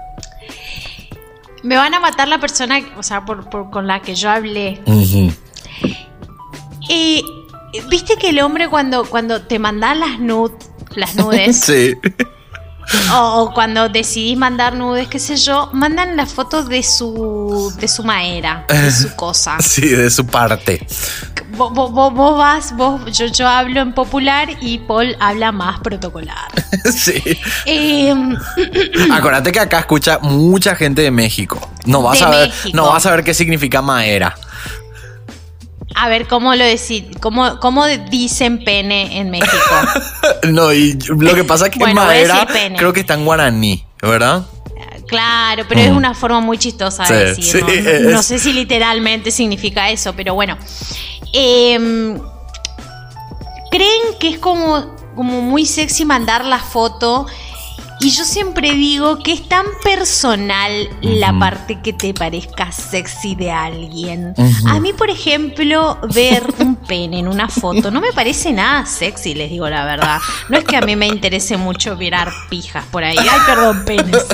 [1.63, 4.83] Me van a matar la persona, o sea, por, por- con la que yo hablé.
[6.89, 7.25] Y
[7.89, 10.55] viste que el hombre cuando, cuando te mandan las nudes,
[10.95, 11.95] las nudes, Sí.
[13.13, 17.87] o, o cuando decidís mandar nudes, qué sé yo, mandan las fotos de su de
[17.89, 19.57] su maera, de su cosa.
[19.61, 20.85] Sí, de su parte.
[21.57, 25.81] Vos, vos- vos- vos vas, vos, yo, yo hablo en popular y Paul habla más
[25.81, 26.51] protocolar.
[26.95, 27.23] sí.
[27.67, 28.15] Eh,
[29.13, 31.71] Acuérdate que acá escucha mucha gente de México.
[31.87, 32.77] No vas a ver, México.
[32.77, 34.35] no vas a ver qué significa maera.
[35.95, 37.05] A ver, ¿cómo lo decís?
[37.21, 39.57] ¿Cómo, ¿Cómo dicen pene en México?
[40.49, 42.77] No, y lo que pasa es que Bueno, voy a maera decir pene.
[42.77, 44.45] creo que está en guaraní, ¿verdad?
[45.07, 47.35] Claro, pero es una forma muy chistosa de Mm.
[47.37, 48.01] Sí, decir.
[48.09, 50.57] sí, No sé si literalmente significa eso, pero bueno.
[51.33, 52.19] Em,
[53.71, 57.27] ¿Creen que es como, como muy sexy mandar la foto?
[58.03, 63.53] Y yo siempre digo que es tan personal la parte que te parezca sexy de
[63.53, 64.35] alguien.
[64.67, 69.35] A mí, por ejemplo, ver un pene en una foto no me parece nada sexy,
[69.35, 70.19] les digo la verdad.
[70.49, 73.17] No es que a mí me interese mucho mirar pijas por ahí.
[73.19, 74.27] Ay, perdón, penes.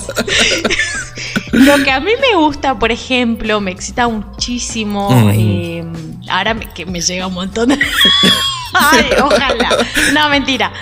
[1.52, 5.10] Lo que a mí me gusta, por ejemplo, me excita muchísimo.
[5.34, 5.84] Eh,
[6.30, 7.78] ahora me, que me llega un montón de.
[8.74, 9.68] Ay, ojalá.
[10.12, 10.72] No, mentira.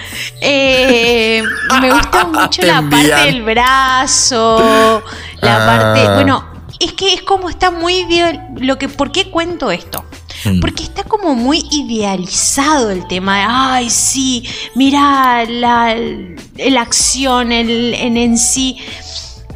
[0.41, 1.43] Eh,
[1.81, 5.03] me gusta mucho la parte del brazo,
[5.41, 5.67] la Ah.
[5.95, 6.09] parte.
[6.15, 6.45] Bueno,
[6.81, 8.41] es que es como está muy bien.
[8.61, 10.05] Lo que, ¿Por qué cuento esto?
[10.45, 10.61] Mm.
[10.61, 15.97] Porque está como muy idealizado el tema de, ay, sí, mira la,
[16.57, 18.79] la acción el, en, en sí.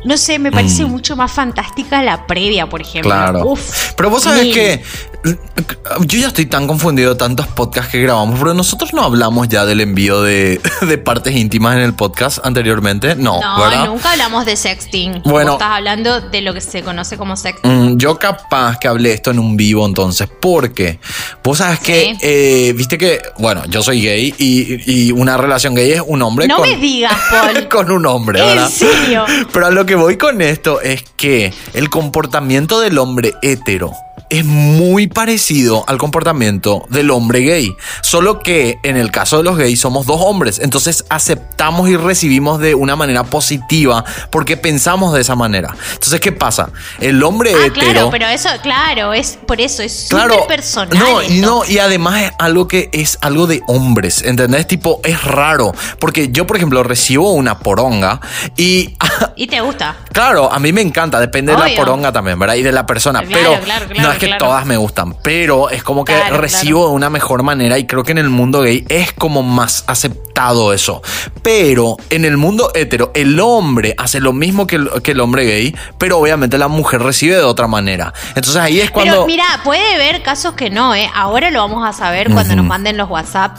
[0.03, 0.89] No sé, me parece Mm.
[0.91, 3.11] mucho más fantástica la previa, por ejemplo.
[3.11, 3.45] Claro.
[3.45, 4.55] Uf, Pero vos sabés mil.
[4.55, 4.83] que
[5.23, 9.65] yo ya estoy tan confundido de tantos podcasts que grabamos, pero nosotros no hablamos ya
[9.67, 13.15] del envío de, de partes íntimas en el podcast anteriormente.
[13.17, 13.87] No, No, ¿verdad?
[13.87, 15.23] nunca hablamos de sexting.
[15.25, 15.53] Bueno.
[15.53, 17.95] Estás hablando de lo que se conoce como sexting.
[17.95, 20.99] Mm, Yo capaz que hablé esto en un vivo entonces, porque
[21.45, 22.19] vos sabes que, Sí.
[22.23, 26.47] eh, viste que, bueno, yo soy gay y, y una relación gay es un hombre
[26.49, 27.69] No con, me digas, Paul.
[27.71, 28.71] con un hombre, ¿En ¿verdad?
[28.71, 29.25] serio?
[29.53, 33.93] Pero a lo que voy con esto es que el comportamiento del hombre hetero
[34.31, 37.75] es muy parecido al comportamiento del hombre gay.
[38.03, 40.59] Solo que en el caso de los gays somos dos hombres.
[40.61, 45.75] Entonces aceptamos y recibimos de una manera positiva porque pensamos de esa manera.
[45.95, 46.71] Entonces, ¿qué pasa?
[47.01, 47.75] El hombre Ah, hetero.
[47.93, 50.99] claro, pero eso, claro, es por eso, es Claro, súper personal.
[50.99, 51.35] no, esto.
[51.35, 54.67] no, y además es algo que es algo de hombres, ¿entendés?
[54.67, 58.21] Tipo, es raro, porque yo, por ejemplo, recibo una poronga
[58.57, 58.97] y,
[59.37, 59.97] ¿Y te gusta?
[60.13, 62.55] claro, a mí me encanta, depende de la poronga también, ¿verdad?
[62.55, 64.47] Y de la persona, Claro, pero claro, claro, no es que claro.
[64.47, 68.03] todas me gustan, pero es como que Claro, recibo de una mejor manera y creo
[68.05, 71.03] que en el mundo gay es como más aceptado eso.
[71.43, 75.45] Pero en el mundo hetero, el hombre hace lo mismo que el, que el hombre
[75.45, 78.13] gay, pero obviamente la mujer recibe de otra manera.
[78.29, 79.13] Entonces ahí es cuando...
[79.13, 81.11] Pero mira, puede haber casos que no, ¿eh?
[81.15, 83.59] Ahora lo vamos a saber cuando nos manden los WhatsApp.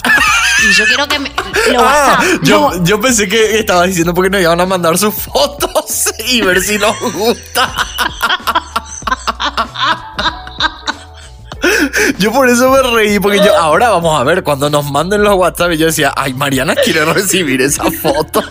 [0.70, 1.32] y yo quiero que me.
[1.72, 2.44] Los Ah, WhatsApp.
[2.44, 6.42] yo, no, yo pensé que estaba diciendo porque nos iban a mandar sus fotos y
[6.42, 7.74] ver si nos gusta.
[12.18, 15.36] Yo por eso me reí, porque yo ahora vamos a ver cuando nos manden los
[15.36, 18.46] WhatsApp yo decía, ay, Mariana quiere recibir esas fotos.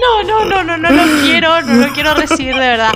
[0.00, 2.92] no, no, no, no, no lo quiero, no lo quiero recibir de verdad.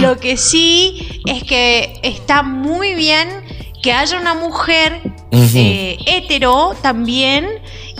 [0.00, 3.44] Lo que sí es que está muy bien
[3.84, 4.98] que haya una mujer
[5.30, 7.46] eh, hetero también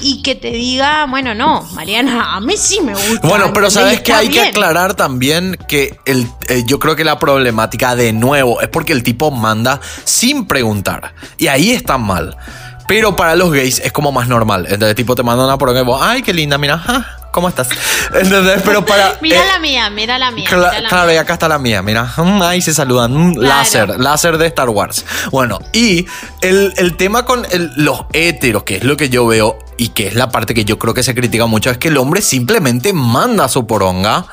[0.00, 3.28] y que te diga, bueno, no, Mariana, a mí sí me gusta.
[3.28, 7.18] Bueno, pero sabes que hay que aclarar también que el, eh, yo creo que la
[7.18, 11.14] problemática de nuevo es porque el tipo manda sin preguntar.
[11.36, 12.34] Y ahí está mal.
[12.88, 14.66] Pero para los gays es como más normal.
[14.70, 17.68] Entonces, tipo, te manda una poronga y vos, ay, qué linda, mira, ah, ¿cómo estás?
[18.14, 18.62] ¿Entendés?
[18.64, 19.18] Pero para.
[19.20, 20.48] Mira eh, la mía, mira la mía.
[20.48, 21.14] Cla- mira la claro, mía.
[21.16, 22.04] y acá está la mía, mira.
[22.16, 23.12] Mm, ahí se saludan.
[23.12, 23.48] Mm, Claro.
[23.48, 25.04] Láser, láser de Star Wars.
[25.32, 26.06] Bueno, y
[26.40, 30.06] el, el tema con el- los héteros, que es lo que yo veo y que
[30.06, 32.92] es la parte que yo creo que se critica mucho, es que el hombre simplemente
[32.92, 34.26] manda su poronga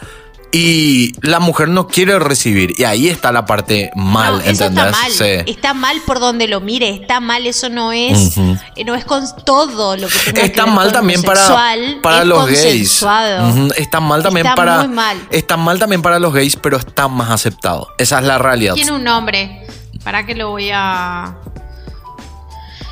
[0.52, 2.74] y la mujer no quiere recibir.
[2.78, 4.86] Y ahí está la parte mal, No, eso ¿entendés?
[4.86, 5.12] está mal.
[5.12, 5.52] Sí.
[5.52, 9.24] Está mal por donde lo mire, está mal, eso no es, eh, no es con
[9.46, 11.48] todo lo que tenga que Está ver mal con también para,
[12.02, 13.04] para los gays.
[13.78, 14.84] Está mal también Está para.
[14.88, 15.18] mal.
[15.32, 17.88] Está mal también para los gays, pero está más aceptado.
[17.98, 18.74] Esa es la realidad.
[18.74, 19.66] Tiene un nombre.
[20.04, 21.36] ¿Para qué lo voy a...?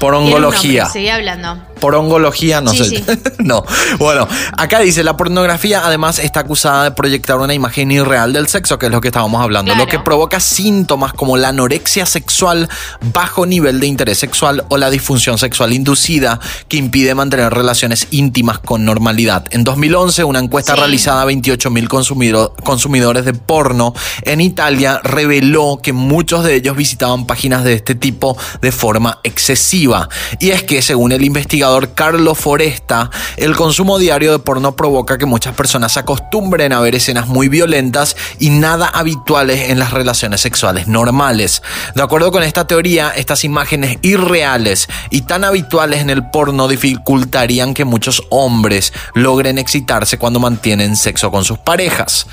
[0.01, 1.57] Un nombre, Seguí hablando.
[1.79, 2.85] Porongología, no Sí, sé.
[2.85, 3.03] sí.
[3.39, 3.63] no.
[3.97, 4.27] Bueno,
[4.57, 8.87] acá dice, la pornografía además está acusada de proyectar una imagen irreal del sexo, que
[8.87, 9.85] es lo que estábamos hablando, Claro.
[9.85, 12.67] lo que provoca síntomas como la anorexia sexual,
[13.13, 18.59] bajo nivel de interés sexual o la disfunción sexual inducida que impide mantener relaciones íntimas
[18.59, 19.45] con normalidad.
[19.51, 20.79] En 2011, una encuesta Sí.
[20.79, 27.25] realizada a 28 mil consumidores de porno en Italia reveló que muchos de ellos visitaban
[27.25, 30.09] páginas de este tipo de forma excesiva.
[30.39, 35.25] Y es que, según el investigador Carlo Foresta, el consumo diario de porno provoca que
[35.25, 40.41] muchas personas se acostumbren a ver escenas muy violentas y nada habituales en las relaciones
[40.41, 41.61] sexuales normales.
[41.95, 47.73] De acuerdo con esta teoría, estas imágenes irreales y tan habituales en el porno dificultarían
[47.73, 52.25] que muchos hombres logren excitarse cuando mantienen sexo con sus parejas.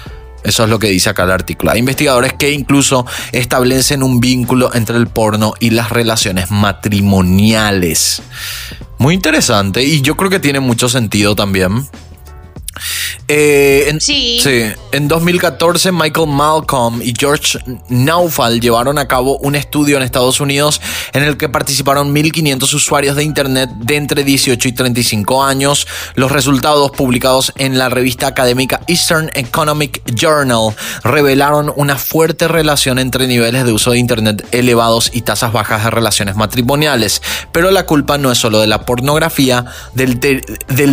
[0.46, 1.72] Eso es lo que dice acá el artículo.
[1.72, 8.22] Hay investigadores que incluso establecen un vínculo entre el porno y las relaciones matrimoniales.
[8.98, 11.88] Muy interesante y yo creo que tiene mucho sentido también.
[13.28, 14.40] Eh, en, Sí.
[14.92, 17.58] En 2014, Michael Malcolm y George
[17.88, 20.80] Naufal llevaron a cabo un estudio en Estados Unidos
[21.12, 25.86] en el que participaron 1.500 usuarios de Internet de entre 18 y 35 años.
[26.14, 33.26] Los resultados publicados en la revista académica Eastern Economic Journal revelaron una fuerte relación entre
[33.26, 37.22] niveles de uso de Internet elevados y tasas bajas de relaciones matrimoniales.
[37.52, 39.64] Pero la culpa no es solo de la pornografía,
[39.94, 40.20] del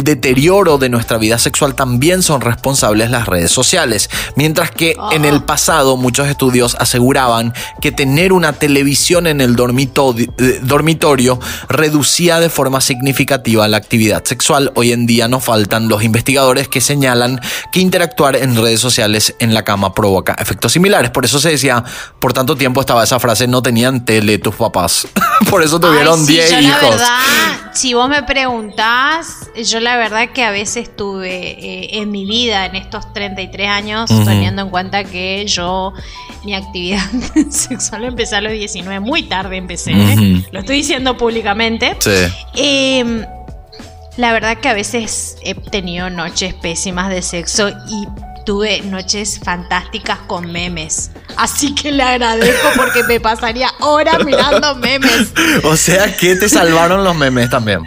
[0.04, 4.09] deterioro de nuestra vida sexual también son responsables las redes sociales.
[4.36, 10.59] Mientras que en el pasado muchos estudios aseguraban que tener una televisión en el eh,
[10.61, 16.67] dormitorio reducía de forma significativa la actividad sexual, hoy en día no faltan los investigadores
[16.67, 17.39] que señalan
[17.71, 21.11] que interactuar en redes sociales en la cama provoca efectos similares.
[21.11, 21.84] Por eso se decía,
[22.19, 25.07] por tanto tiempo estaba esa frase, no tenían tele tus papás.
[25.49, 26.82] por eso tuvieron Ay, sí, 10 yo hijos.
[26.82, 27.19] La verdad,
[27.74, 32.66] si vos me preguntás, yo la verdad que a veces tuve eh, en mi vida,
[32.66, 34.26] en estos 33 años, Ujú.
[34.26, 35.93] teniendo en cuenta que yo,
[36.43, 37.03] mi actividad
[37.49, 40.43] sexual empecé a los 19, muy tarde empecé, ¿eh?
[40.51, 41.95] Lo estoy diciendo públicamente.
[41.99, 42.11] Sí.
[42.55, 43.26] Eh,
[44.18, 48.07] la verdad que a veces he tenido noches pésimas de sexo y
[48.45, 51.11] tuve noches fantásticas con memes.
[51.38, 55.34] Así que le agradezco porque me pasaría horas mirando memes.
[55.64, 57.80] O sea que te salvaron los memes también.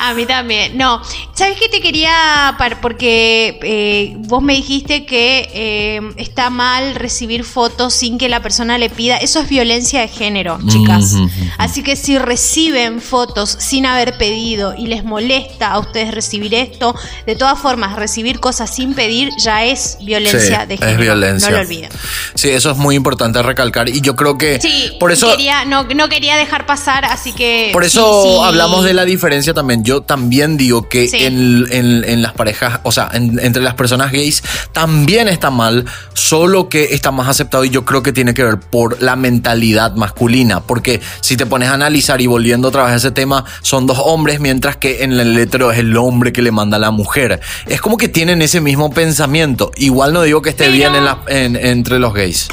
[0.00, 0.78] A mí también.
[0.78, 1.02] No,
[1.34, 2.56] ¿sabes qué te quería?
[2.80, 8.78] Porque eh, vos me dijiste que eh, está mal recibir fotos sin que la persona
[8.78, 9.18] le pida.
[9.18, 11.16] Eso es violencia de género, chicas.
[11.58, 16.94] Así que si reciben fotos sin haber pedido y les molesta a ustedes recibir esto,
[17.26, 20.92] de todas formas, recibir cosas sin pedir ya es violencia de género.
[20.92, 21.50] Es violencia.
[21.50, 21.90] No lo olviden.
[22.34, 23.90] Sí, eso es muy importante recalcar.
[23.90, 24.60] Y yo creo que.
[24.60, 25.36] Sí, por eso.
[25.66, 27.68] no, no quería dejar pasar, así que.
[27.72, 32.92] Por eso hablamos de la diferencia también yo también digo que en, las parejas, o
[32.92, 35.84] sea, entre las personas gays también está mal,
[36.14, 39.94] solo que está más aceptado y yo creo que tiene que ver por la mentalidad
[39.96, 43.86] masculina, porque si te pones a analizar y volviendo otra vez a ese tema, son
[43.86, 46.90] dos hombres, mientras que en el hetero es el hombre que le manda a la
[46.90, 47.40] mujer.
[47.66, 49.72] Es como que tienen ese mismo pensamiento.
[49.76, 52.48] Igual no digo que esté bien en entre los gays.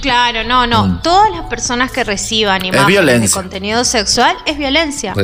[0.00, 0.86] Claro, no, no.
[0.86, 1.02] Mm.
[1.02, 5.14] Todas las personas que reciban imágenes de contenido sexual es violencia.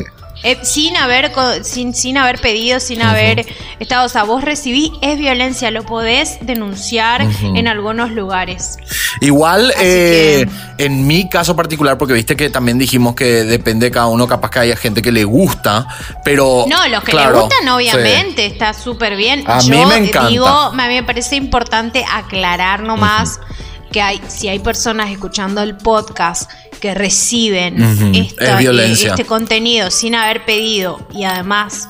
[0.43, 1.32] Eh, sin haber
[1.62, 3.47] sin, sin haber pedido, sin haber
[3.80, 8.78] estado, o sea, vos recibí, es violencia, lo podés denunciar en algunos lugares.
[9.20, 10.47] Igual, eh,
[10.78, 14.51] en mi caso particular, porque viste que también dijimos que depende de cada uno, capaz
[14.51, 15.87] que haya gente que le gusta,
[16.24, 16.66] pero...
[16.68, 19.43] No, los que le gustan, obviamente, está súper bien.
[19.47, 20.28] A mí me encanta.
[20.28, 23.41] Digo, a mí me parece importante aclarar nomás
[23.91, 26.51] que hay, si hay personas escuchando el podcast
[26.81, 27.83] que reciben
[28.14, 31.89] eh, este contenido sin haber pedido y además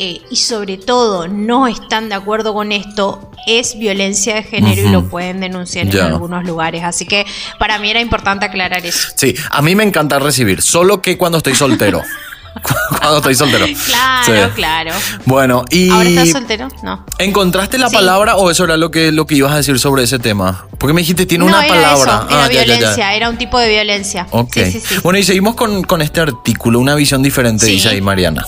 [0.00, 4.92] eh, y sobre todo no están de acuerdo con esto, es violencia de género y
[4.92, 6.84] lo pueden denunciar en algunos lugares.
[6.84, 7.26] Así que
[7.58, 9.08] para mí era importante aclarar eso.
[9.16, 12.02] Sí, a mí me encanta recibir, solo que cuando estoy soltero.
[12.90, 13.66] cuando estoy soltero.
[13.86, 14.92] Claro, claro.
[15.24, 15.90] Bueno, y.
[15.90, 16.68] ¿Ahora estás soltero?
[16.82, 17.04] No.
[17.18, 20.18] ¿Encontraste la palabra o eso era lo que, lo que ibas a decir sobre ese
[20.18, 20.66] tema?
[20.78, 22.26] Porque me dijiste, tiene una palabra.
[22.28, 24.26] era ah, violencia, era un tipo de violencia.
[24.30, 24.56] Ok.
[25.02, 28.44] bueno, y seguimos con, con, este artículo, una visión diferente, dice ahí Mariana.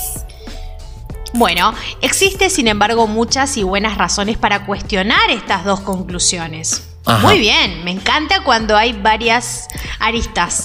[1.33, 1.73] Bueno,
[2.03, 6.90] existe sin embargo muchas y buenas razones para cuestionar estas dos conclusiones.
[7.19, 10.65] Muy bien, me encanta cuando hay varias aristas.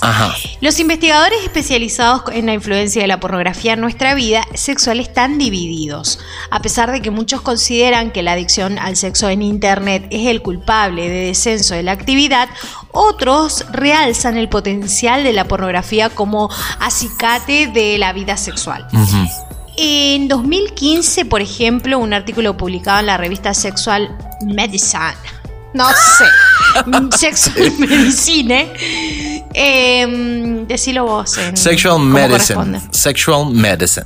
[0.62, 6.20] Los investigadores especializados en la influencia de la pornografía en nuestra vida sexual están divididos.
[6.52, 10.42] A pesar de que muchos consideran que la adicción al sexo en Internet es el
[10.42, 12.50] culpable de descenso de la actividad,
[12.92, 18.88] otros realzan el potencial de la pornografía como acicate de la vida sexual.
[19.78, 25.16] En 2015, por ejemplo, un artículo publicado en la revista Sexual Medicine
[25.76, 26.26] no sé,
[27.18, 28.64] sexo y medicina.
[29.54, 31.38] Eh, decilo vos.
[31.38, 32.82] En, Sexual medicine.
[32.92, 34.06] Sexual medicine.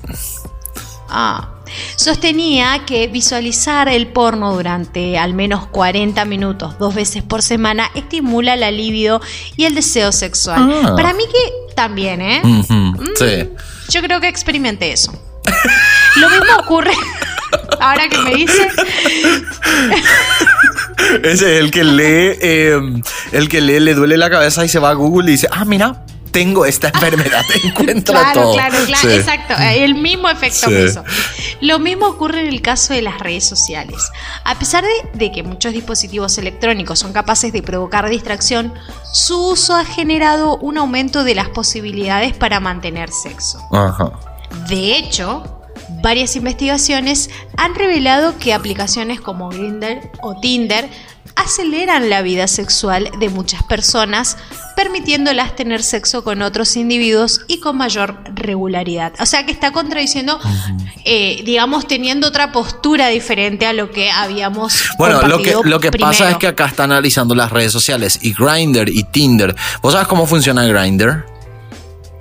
[1.10, 1.50] Ah.
[1.96, 8.56] Sostenía que visualizar el porno durante al menos 40 minutos dos veces por semana estimula
[8.56, 9.22] la libido
[9.56, 10.84] y el deseo sexual.
[10.84, 10.96] Ah.
[10.96, 12.42] Para mí que también, ¿eh?
[12.44, 13.50] Mm, sí.
[13.90, 15.14] Yo creo que experimenté eso.
[16.16, 16.92] Lo mismo ocurre.
[17.80, 18.68] Ahora que me dice.
[21.24, 24.80] Ese es el que lee, em, el que lee, le duele la cabeza y se
[24.80, 28.54] va a Google y dice, ah, mira, tengo esta enfermedad, encuentra todo.
[28.54, 29.56] Claro, claro, exacto.
[29.58, 31.04] El mismo efecto eso.
[31.62, 34.12] Lo mismo ocurre en el caso de las redes sociales.
[34.44, 34.84] A pesar
[35.14, 38.74] de, que muchos dispositivos electrónicos son capaces de provocar distracción,
[39.14, 43.60] su uso ha generado un aumento de las posibilidades para mantener sexo.
[44.68, 45.59] De hecho,
[46.02, 50.90] Varias investigaciones han revelado que aplicaciones como Grindr o Tinder
[51.36, 54.38] aceleran la vida sexual de muchas personas,
[54.76, 59.14] permitiéndolas tener sexo con otros individuos y con mayor regularidad.
[59.20, 60.40] O sea que está contradiciendo,
[61.06, 64.84] eh, digamos, teniendo otra postura diferente a lo que habíamos.
[64.98, 68.34] Bueno, lo que, lo que pasa es que acá está analizando las redes sociales y
[68.34, 69.56] Grindr y Tinder.
[69.82, 71.39] ¿Vos sabes cómo funciona Grindr?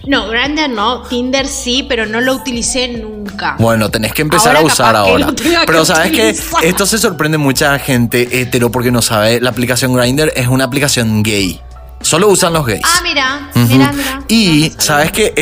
[0.06, 3.56] No, Grindr no, Tinder sí, pero no lo utilicé nunca.
[3.58, 5.28] Bueno, tenés que empezar a usar ahora.
[5.66, 10.32] Pero sabes que esto se sorprende mucha gente hetero porque no sabe, la aplicación Grindr
[10.34, 11.60] es una aplicación gay.
[12.00, 12.82] Solo usan los gays.
[12.84, 14.22] Ah, mira, mira, mira.
[14.28, 15.32] Y sabes que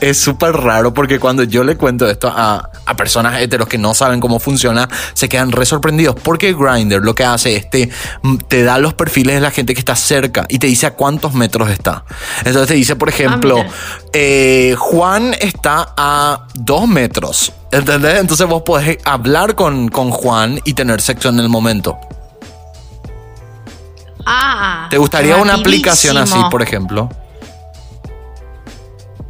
[0.00, 4.20] es súper raro porque cuando yo le cuento esto a, personas heteros que no saben
[4.20, 7.90] cómo funciona, se quedan re sorprendidos porque Grindr lo que hace es te,
[8.46, 11.34] te da los perfiles de la gente que está cerca y te dice a cuántos
[11.34, 12.04] metros está.
[12.38, 13.72] Entonces te dice, por ejemplo, ah,
[14.12, 17.52] eh, Juan está a dos metros.
[17.72, 18.20] ¿Entendés?
[18.20, 21.98] Entonces vos podés hablar con, con Juan y tener sexo en el momento.
[24.26, 24.86] Ah.
[24.90, 27.08] ¿Te gustaría una aplicación así, por ejemplo?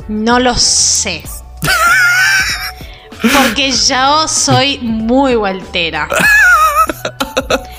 [0.08, 1.22] No lo sé.
[3.22, 6.08] Porque yo soy muy voltera.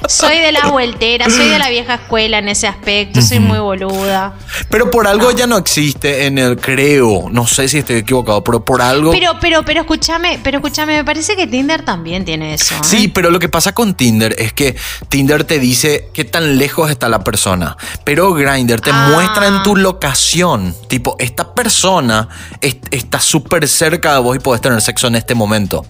[0.08, 4.34] Soy de las vuelteras, soy de la vieja escuela en ese aspecto, soy muy boluda.
[4.70, 8.64] Pero por algo ya no existe en el creo, no sé si estoy equivocado, pero
[8.64, 9.12] por algo...
[9.12, 12.76] Pero, pero, pero escúchame, pero escúchame, me parece que Tinder también tiene eso.
[12.76, 12.80] ¿eh?
[12.84, 14.76] Sí, pero lo que pasa con Tinder es que
[15.10, 19.10] Tinder te dice qué tan lejos está la persona, pero Grindr te Ah.
[19.12, 22.30] muestra en tu locación, tipo, esta persona
[22.62, 25.86] es- está súper cerca de vos y podés tener sexo en este momento.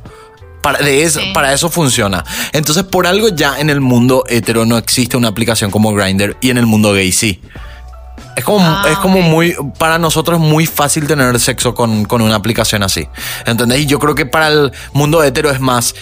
[0.66, 1.32] Para, de eso, Sí.
[1.32, 2.26] para eso funciona.
[2.52, 6.50] Entonces, por algo ya en el mundo hetero no existe una aplicación como Grindr y
[6.50, 7.40] en el mundo gay sí.
[8.36, 12.22] Es como, Ah, es como muy, para nosotros es muy fácil tener sexo con, con
[12.24, 13.08] una aplicación así.
[13.46, 13.82] ¿Entendés?
[13.82, 15.94] Y yo creo que para el mundo hetero es más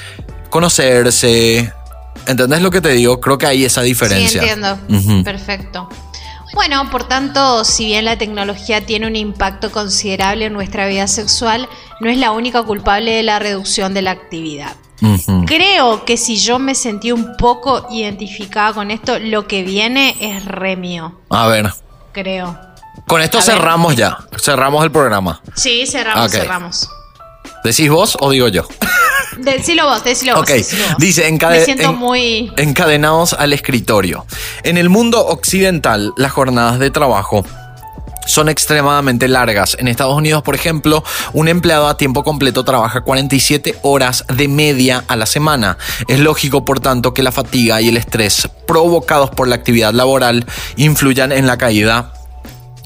[0.49, 1.71] conocerse.
[2.25, 3.19] ¿Entendés lo que te digo?
[3.19, 4.41] Creo que hay esa diferencia.
[4.41, 5.23] Sí, entiendo.
[5.23, 5.89] Perfecto.
[6.53, 11.67] Bueno, por tanto, si bien la tecnología tiene un impacto considerable en nuestra vida sexual,
[11.99, 14.75] no es la única culpable de la reducción de la actividad.
[15.47, 20.45] Creo que si yo me sentí un poco identificada con esto, lo que viene es
[20.45, 21.19] re mío.
[21.29, 21.73] A ver.
[22.13, 22.57] Creo.
[23.07, 23.55] Con esto A ver.
[23.55, 24.17] cerramos ya.
[24.39, 25.41] Cerramos el programa.
[25.55, 26.31] Sí, cerramos, Ok.
[26.31, 26.89] cerramos.
[27.63, 28.67] ¿Decís vos o digo yo?
[29.37, 30.43] Decilo vos, decilo vos.
[30.43, 30.95] Ok, decilo vos.
[30.99, 32.51] dice encade- Me siento en- muy...
[32.57, 34.25] encadenados al escritorio.
[34.63, 37.43] En el mundo occidental, las jornadas de trabajo
[38.25, 39.75] son extremadamente largas.
[39.79, 41.03] En Estados Unidos, por ejemplo,
[41.33, 45.77] un empleado a tiempo completo trabaja 47 horas de media a la semana.
[46.07, 50.45] Es lógico, por tanto, que la fatiga y el estrés provocados por la actividad laboral
[50.77, 52.12] influyan en la caída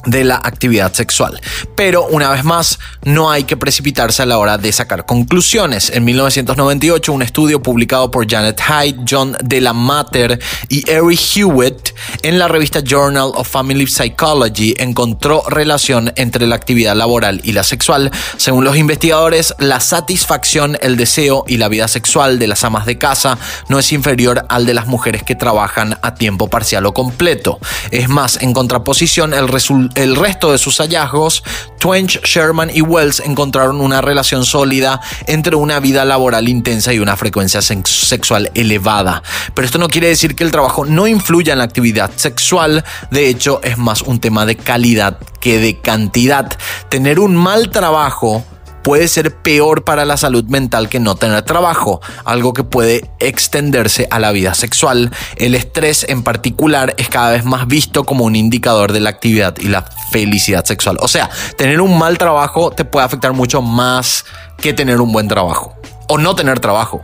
[0.07, 1.39] de la actividad sexual.
[1.75, 5.91] Pero una vez más, no hay que precipitarse a la hora de sacar conclusiones.
[5.91, 10.39] En 1998, un estudio publicado por Janet Hyde, John de la Mater
[10.69, 11.89] y Eric Hewitt
[12.23, 17.63] en la revista Journal of Family Psychology encontró relación entre la actividad laboral y la
[17.63, 18.11] sexual.
[18.37, 22.97] Según los investigadores, la satisfacción, el deseo y la vida sexual de las amas de
[22.97, 23.37] casa
[23.69, 27.59] no es inferior al de las mujeres que trabajan a tiempo parcial o completo.
[27.91, 31.43] Es más, en contraposición, el, resul- el resto de sus hallazgos,
[31.79, 37.17] Twench, Sherman y Wells encontraron una relación sólida entre una vida laboral intensa y una
[37.17, 39.23] frecuencia sex- sexual elevada.
[39.53, 43.27] Pero esto no quiere decir que el trabajo no influya en la actividad sexual, de
[43.29, 46.57] hecho es más un tema de calidad que de cantidad.
[46.89, 48.43] Tener un mal trabajo
[48.88, 54.07] puede ser peor para la salud mental que no tener trabajo, algo que puede extenderse
[54.11, 55.11] a la vida sexual.
[55.35, 59.57] El estrés en particular es cada vez más visto como un indicador de la actividad
[59.59, 60.97] y la felicidad sexual.
[61.01, 64.23] O sea, tener un mal trabajo te puede afectar mucho más
[64.57, 65.75] que tener un buen trabajo
[66.07, 67.01] o no tener trabajo.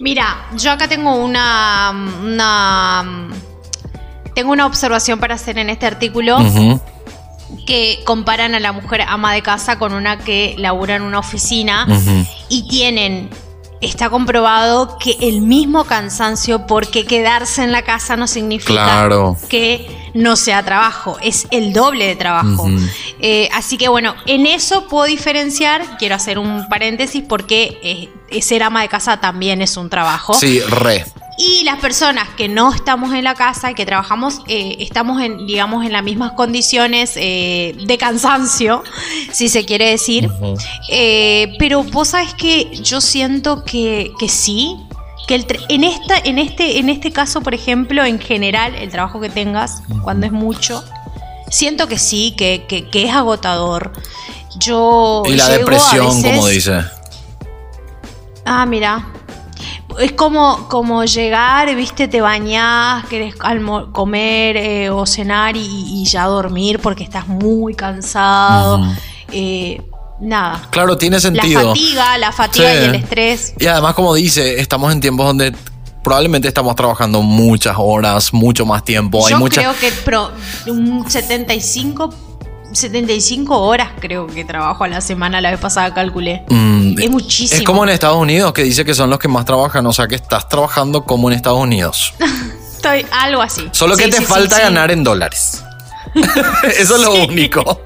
[0.00, 1.92] Mira, yo acá tengo una,
[2.24, 3.28] una
[4.34, 6.36] tengo una observación para hacer en este artículo.
[7.66, 11.86] Que comparan a la mujer ama de casa con una que labura en una oficina
[12.48, 13.30] y tienen
[13.80, 19.36] está comprobado que el mismo cansancio porque quedarse en la casa no significa Claro.
[19.48, 22.68] que no sea trabajo, es el doble de trabajo.
[23.20, 28.62] Eh, así que bueno, en eso puedo diferenciar, quiero hacer un paréntesis porque eh, ser
[28.64, 30.34] ama de casa también es un trabajo.
[30.34, 31.04] Sí, re.
[31.38, 35.46] Y las personas que no estamos en la casa y que trabajamos, eh, estamos en,
[35.46, 38.82] digamos, en las mismas condiciones eh, de cansancio,
[39.32, 40.28] si se quiere decir.
[40.90, 44.76] Eh, pero vos sabes que yo siento que, que sí,
[45.26, 49.20] que el en, esta, en, este, en este caso, por ejemplo, en general, el trabajo
[49.20, 50.84] que tengas, cuando es mucho,
[51.50, 53.92] siento que sí, que, que, que es agotador.
[54.58, 56.82] Yo Y la depresión, como dice.
[58.44, 59.06] Ah, mira.
[59.98, 63.34] Es como, como llegar, viste, te bañás, querés
[63.92, 65.60] comer eh, o cenar y,
[66.00, 68.80] y ya dormir porque estás muy cansado.
[69.32, 69.82] Eh,
[70.20, 70.68] nada.
[70.70, 71.68] Claro, tiene La sentido.
[71.68, 72.78] fatiga, la fatiga Sí.
[72.80, 73.54] y el estrés.
[73.58, 75.54] Y además, como dice, estamos en tiempos donde
[76.02, 79.26] probablemente estamos trabajando muchas horas, mucho más tiempo.
[79.26, 79.64] Hay Yo muchas.
[79.64, 80.30] creo que pro-
[80.66, 82.14] un 75,
[82.72, 86.44] 75 horas creo que trabajo a la semana, la vez pasada calculé.
[86.48, 87.58] Mm, Es muchísimo.
[87.58, 90.06] Es como en Estados Unidos, que dice que son los que más trabajan, o sea
[90.08, 92.14] que estás trabajando como en Estados Unidos.
[92.76, 93.68] Estoy algo así.
[93.72, 94.62] Solo que te sí, falta sí.
[94.62, 95.62] ganar en dólares.
[96.78, 97.80] Eso es lo único.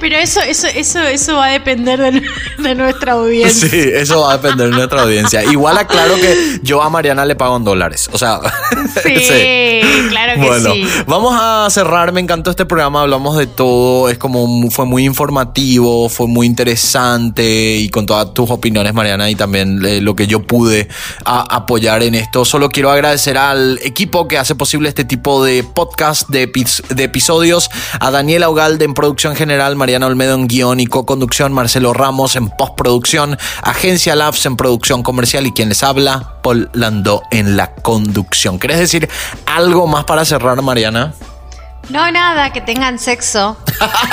[0.00, 2.22] Pero eso, eso, eso, eso va a depender de,
[2.58, 3.68] de nuestra audiencia.
[3.68, 5.44] Sí, eso va a depender de nuestra audiencia.
[5.44, 8.08] Igual aclaro que yo a Mariana le pago en dólares.
[8.12, 8.40] O sea,
[9.02, 10.84] Sí, claro que bueno, sí.
[11.06, 12.12] vamos a cerrar.
[12.12, 13.02] Me encantó este programa.
[13.02, 14.08] Hablamos de todo.
[14.08, 19.34] Es como fue muy informativo, fue muy interesante y con todas tus opiniones, Mariana, y
[19.34, 20.88] también eh, lo que yo pude
[21.24, 22.44] a- apoyar en esto.
[22.44, 26.50] Solo quiero agradecer al equipo que hace posible este tipo de podcast, de,
[26.88, 27.70] de episodios episodios,
[28.00, 32.48] a Daniela Ugalde en producción general, Mariana Olmedo en guion y co-conducción, Marcelo Ramos en
[32.48, 38.58] postproducción, Agencia Labs en producción comercial y quien les habla, Paul Landó en la conducción.
[38.58, 39.08] ¿Querés decir
[39.46, 41.14] algo más para cerrar, Mariana?
[41.88, 43.56] No, nada, que tengan sexo.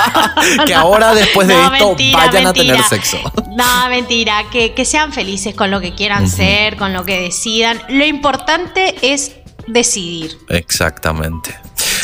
[0.66, 3.18] que ahora después de esto vayan a tener sexo.
[3.56, 7.82] no, mentira, que, que, sean felices con lo que quieran ser, con lo que decidan.
[7.88, 9.32] Lo importante es
[9.66, 10.38] decidir.
[10.48, 11.58] Exactamente.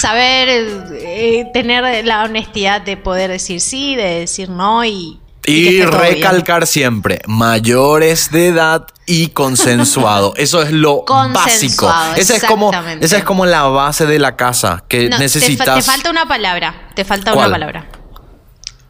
[0.04, 0.48] Saber
[0.92, 7.20] eh, tener la honestidad de poder decir sí, de decir no y y, recalcar siempre,
[7.26, 10.34] mayores de edad y consensuado.
[10.36, 11.92] Eso es lo básico.
[12.16, 15.76] Esa es, como, esa es como la base de la casa que necesitas.
[15.76, 16.88] Te, falta una palabra.
[16.94, 17.86] Te falta una palabra.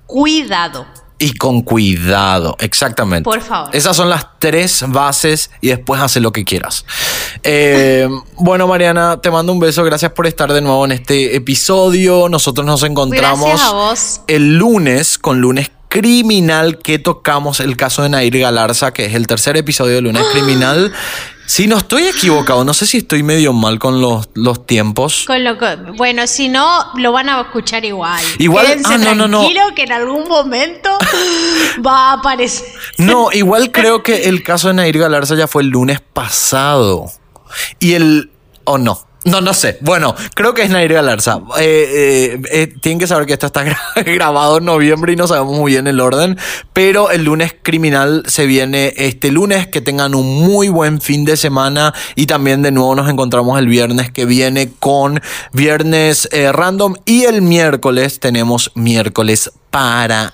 [0.06, 0.86] Cuidado.
[1.24, 3.24] Y con cuidado, exactamente.
[3.24, 3.74] Por favor.
[3.74, 6.84] Esas son las tres bases y después hace lo que quieras.
[7.42, 8.06] Eh,
[8.36, 9.82] bueno, Mariana, te mando un beso.
[9.84, 12.28] Gracias por estar de nuevo en este episodio.
[12.28, 18.92] Nosotros nos encontramos el lunes con lunes criminal que tocamos el caso de Nair Galarza,
[18.92, 20.92] que es el tercer episodio de Lunes Criminal.
[21.46, 25.24] Si no estoy equivocado, no sé si estoy medio mal con los, los tiempos.
[25.26, 25.56] Con lo
[25.96, 28.24] bueno, si no, lo van a escuchar igual.
[28.38, 29.46] Igual, ah, no, no, no.
[29.74, 30.90] que en algún momento
[31.86, 32.66] va a aparecer.
[32.98, 37.06] No, igual creo que el caso de Nair Galarza ya fue el lunes pasado.
[37.78, 38.30] Y el.
[38.64, 39.06] O no.
[39.24, 39.78] No, no sé.
[39.80, 41.40] Bueno, creo que es Nair Galarza.
[41.58, 43.64] Eh, eh, eh, tienen que saber que esto está
[44.04, 46.38] grabado en noviembre y no sabemos muy bien el orden.
[46.74, 49.66] Pero el lunes criminal se viene este lunes.
[49.66, 51.94] Que tengan un muy buen fin de semana.
[52.16, 55.22] Y también de nuevo nos encontramos el viernes que viene con
[55.52, 56.96] viernes random.
[57.06, 60.30] Y el miércoles tenemos miércoles paranormal.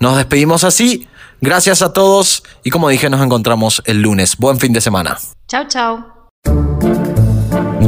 [0.00, 1.08] Nos despedimos así.
[1.40, 2.42] Gracias a todos.
[2.62, 4.36] Y como dije, nos encontramos el lunes.
[4.36, 5.16] Buen fin de semana.
[5.48, 6.19] Chao, chao.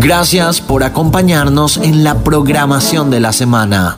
[0.02, 3.94] Gracias por acompañarnos en la programación de la semana.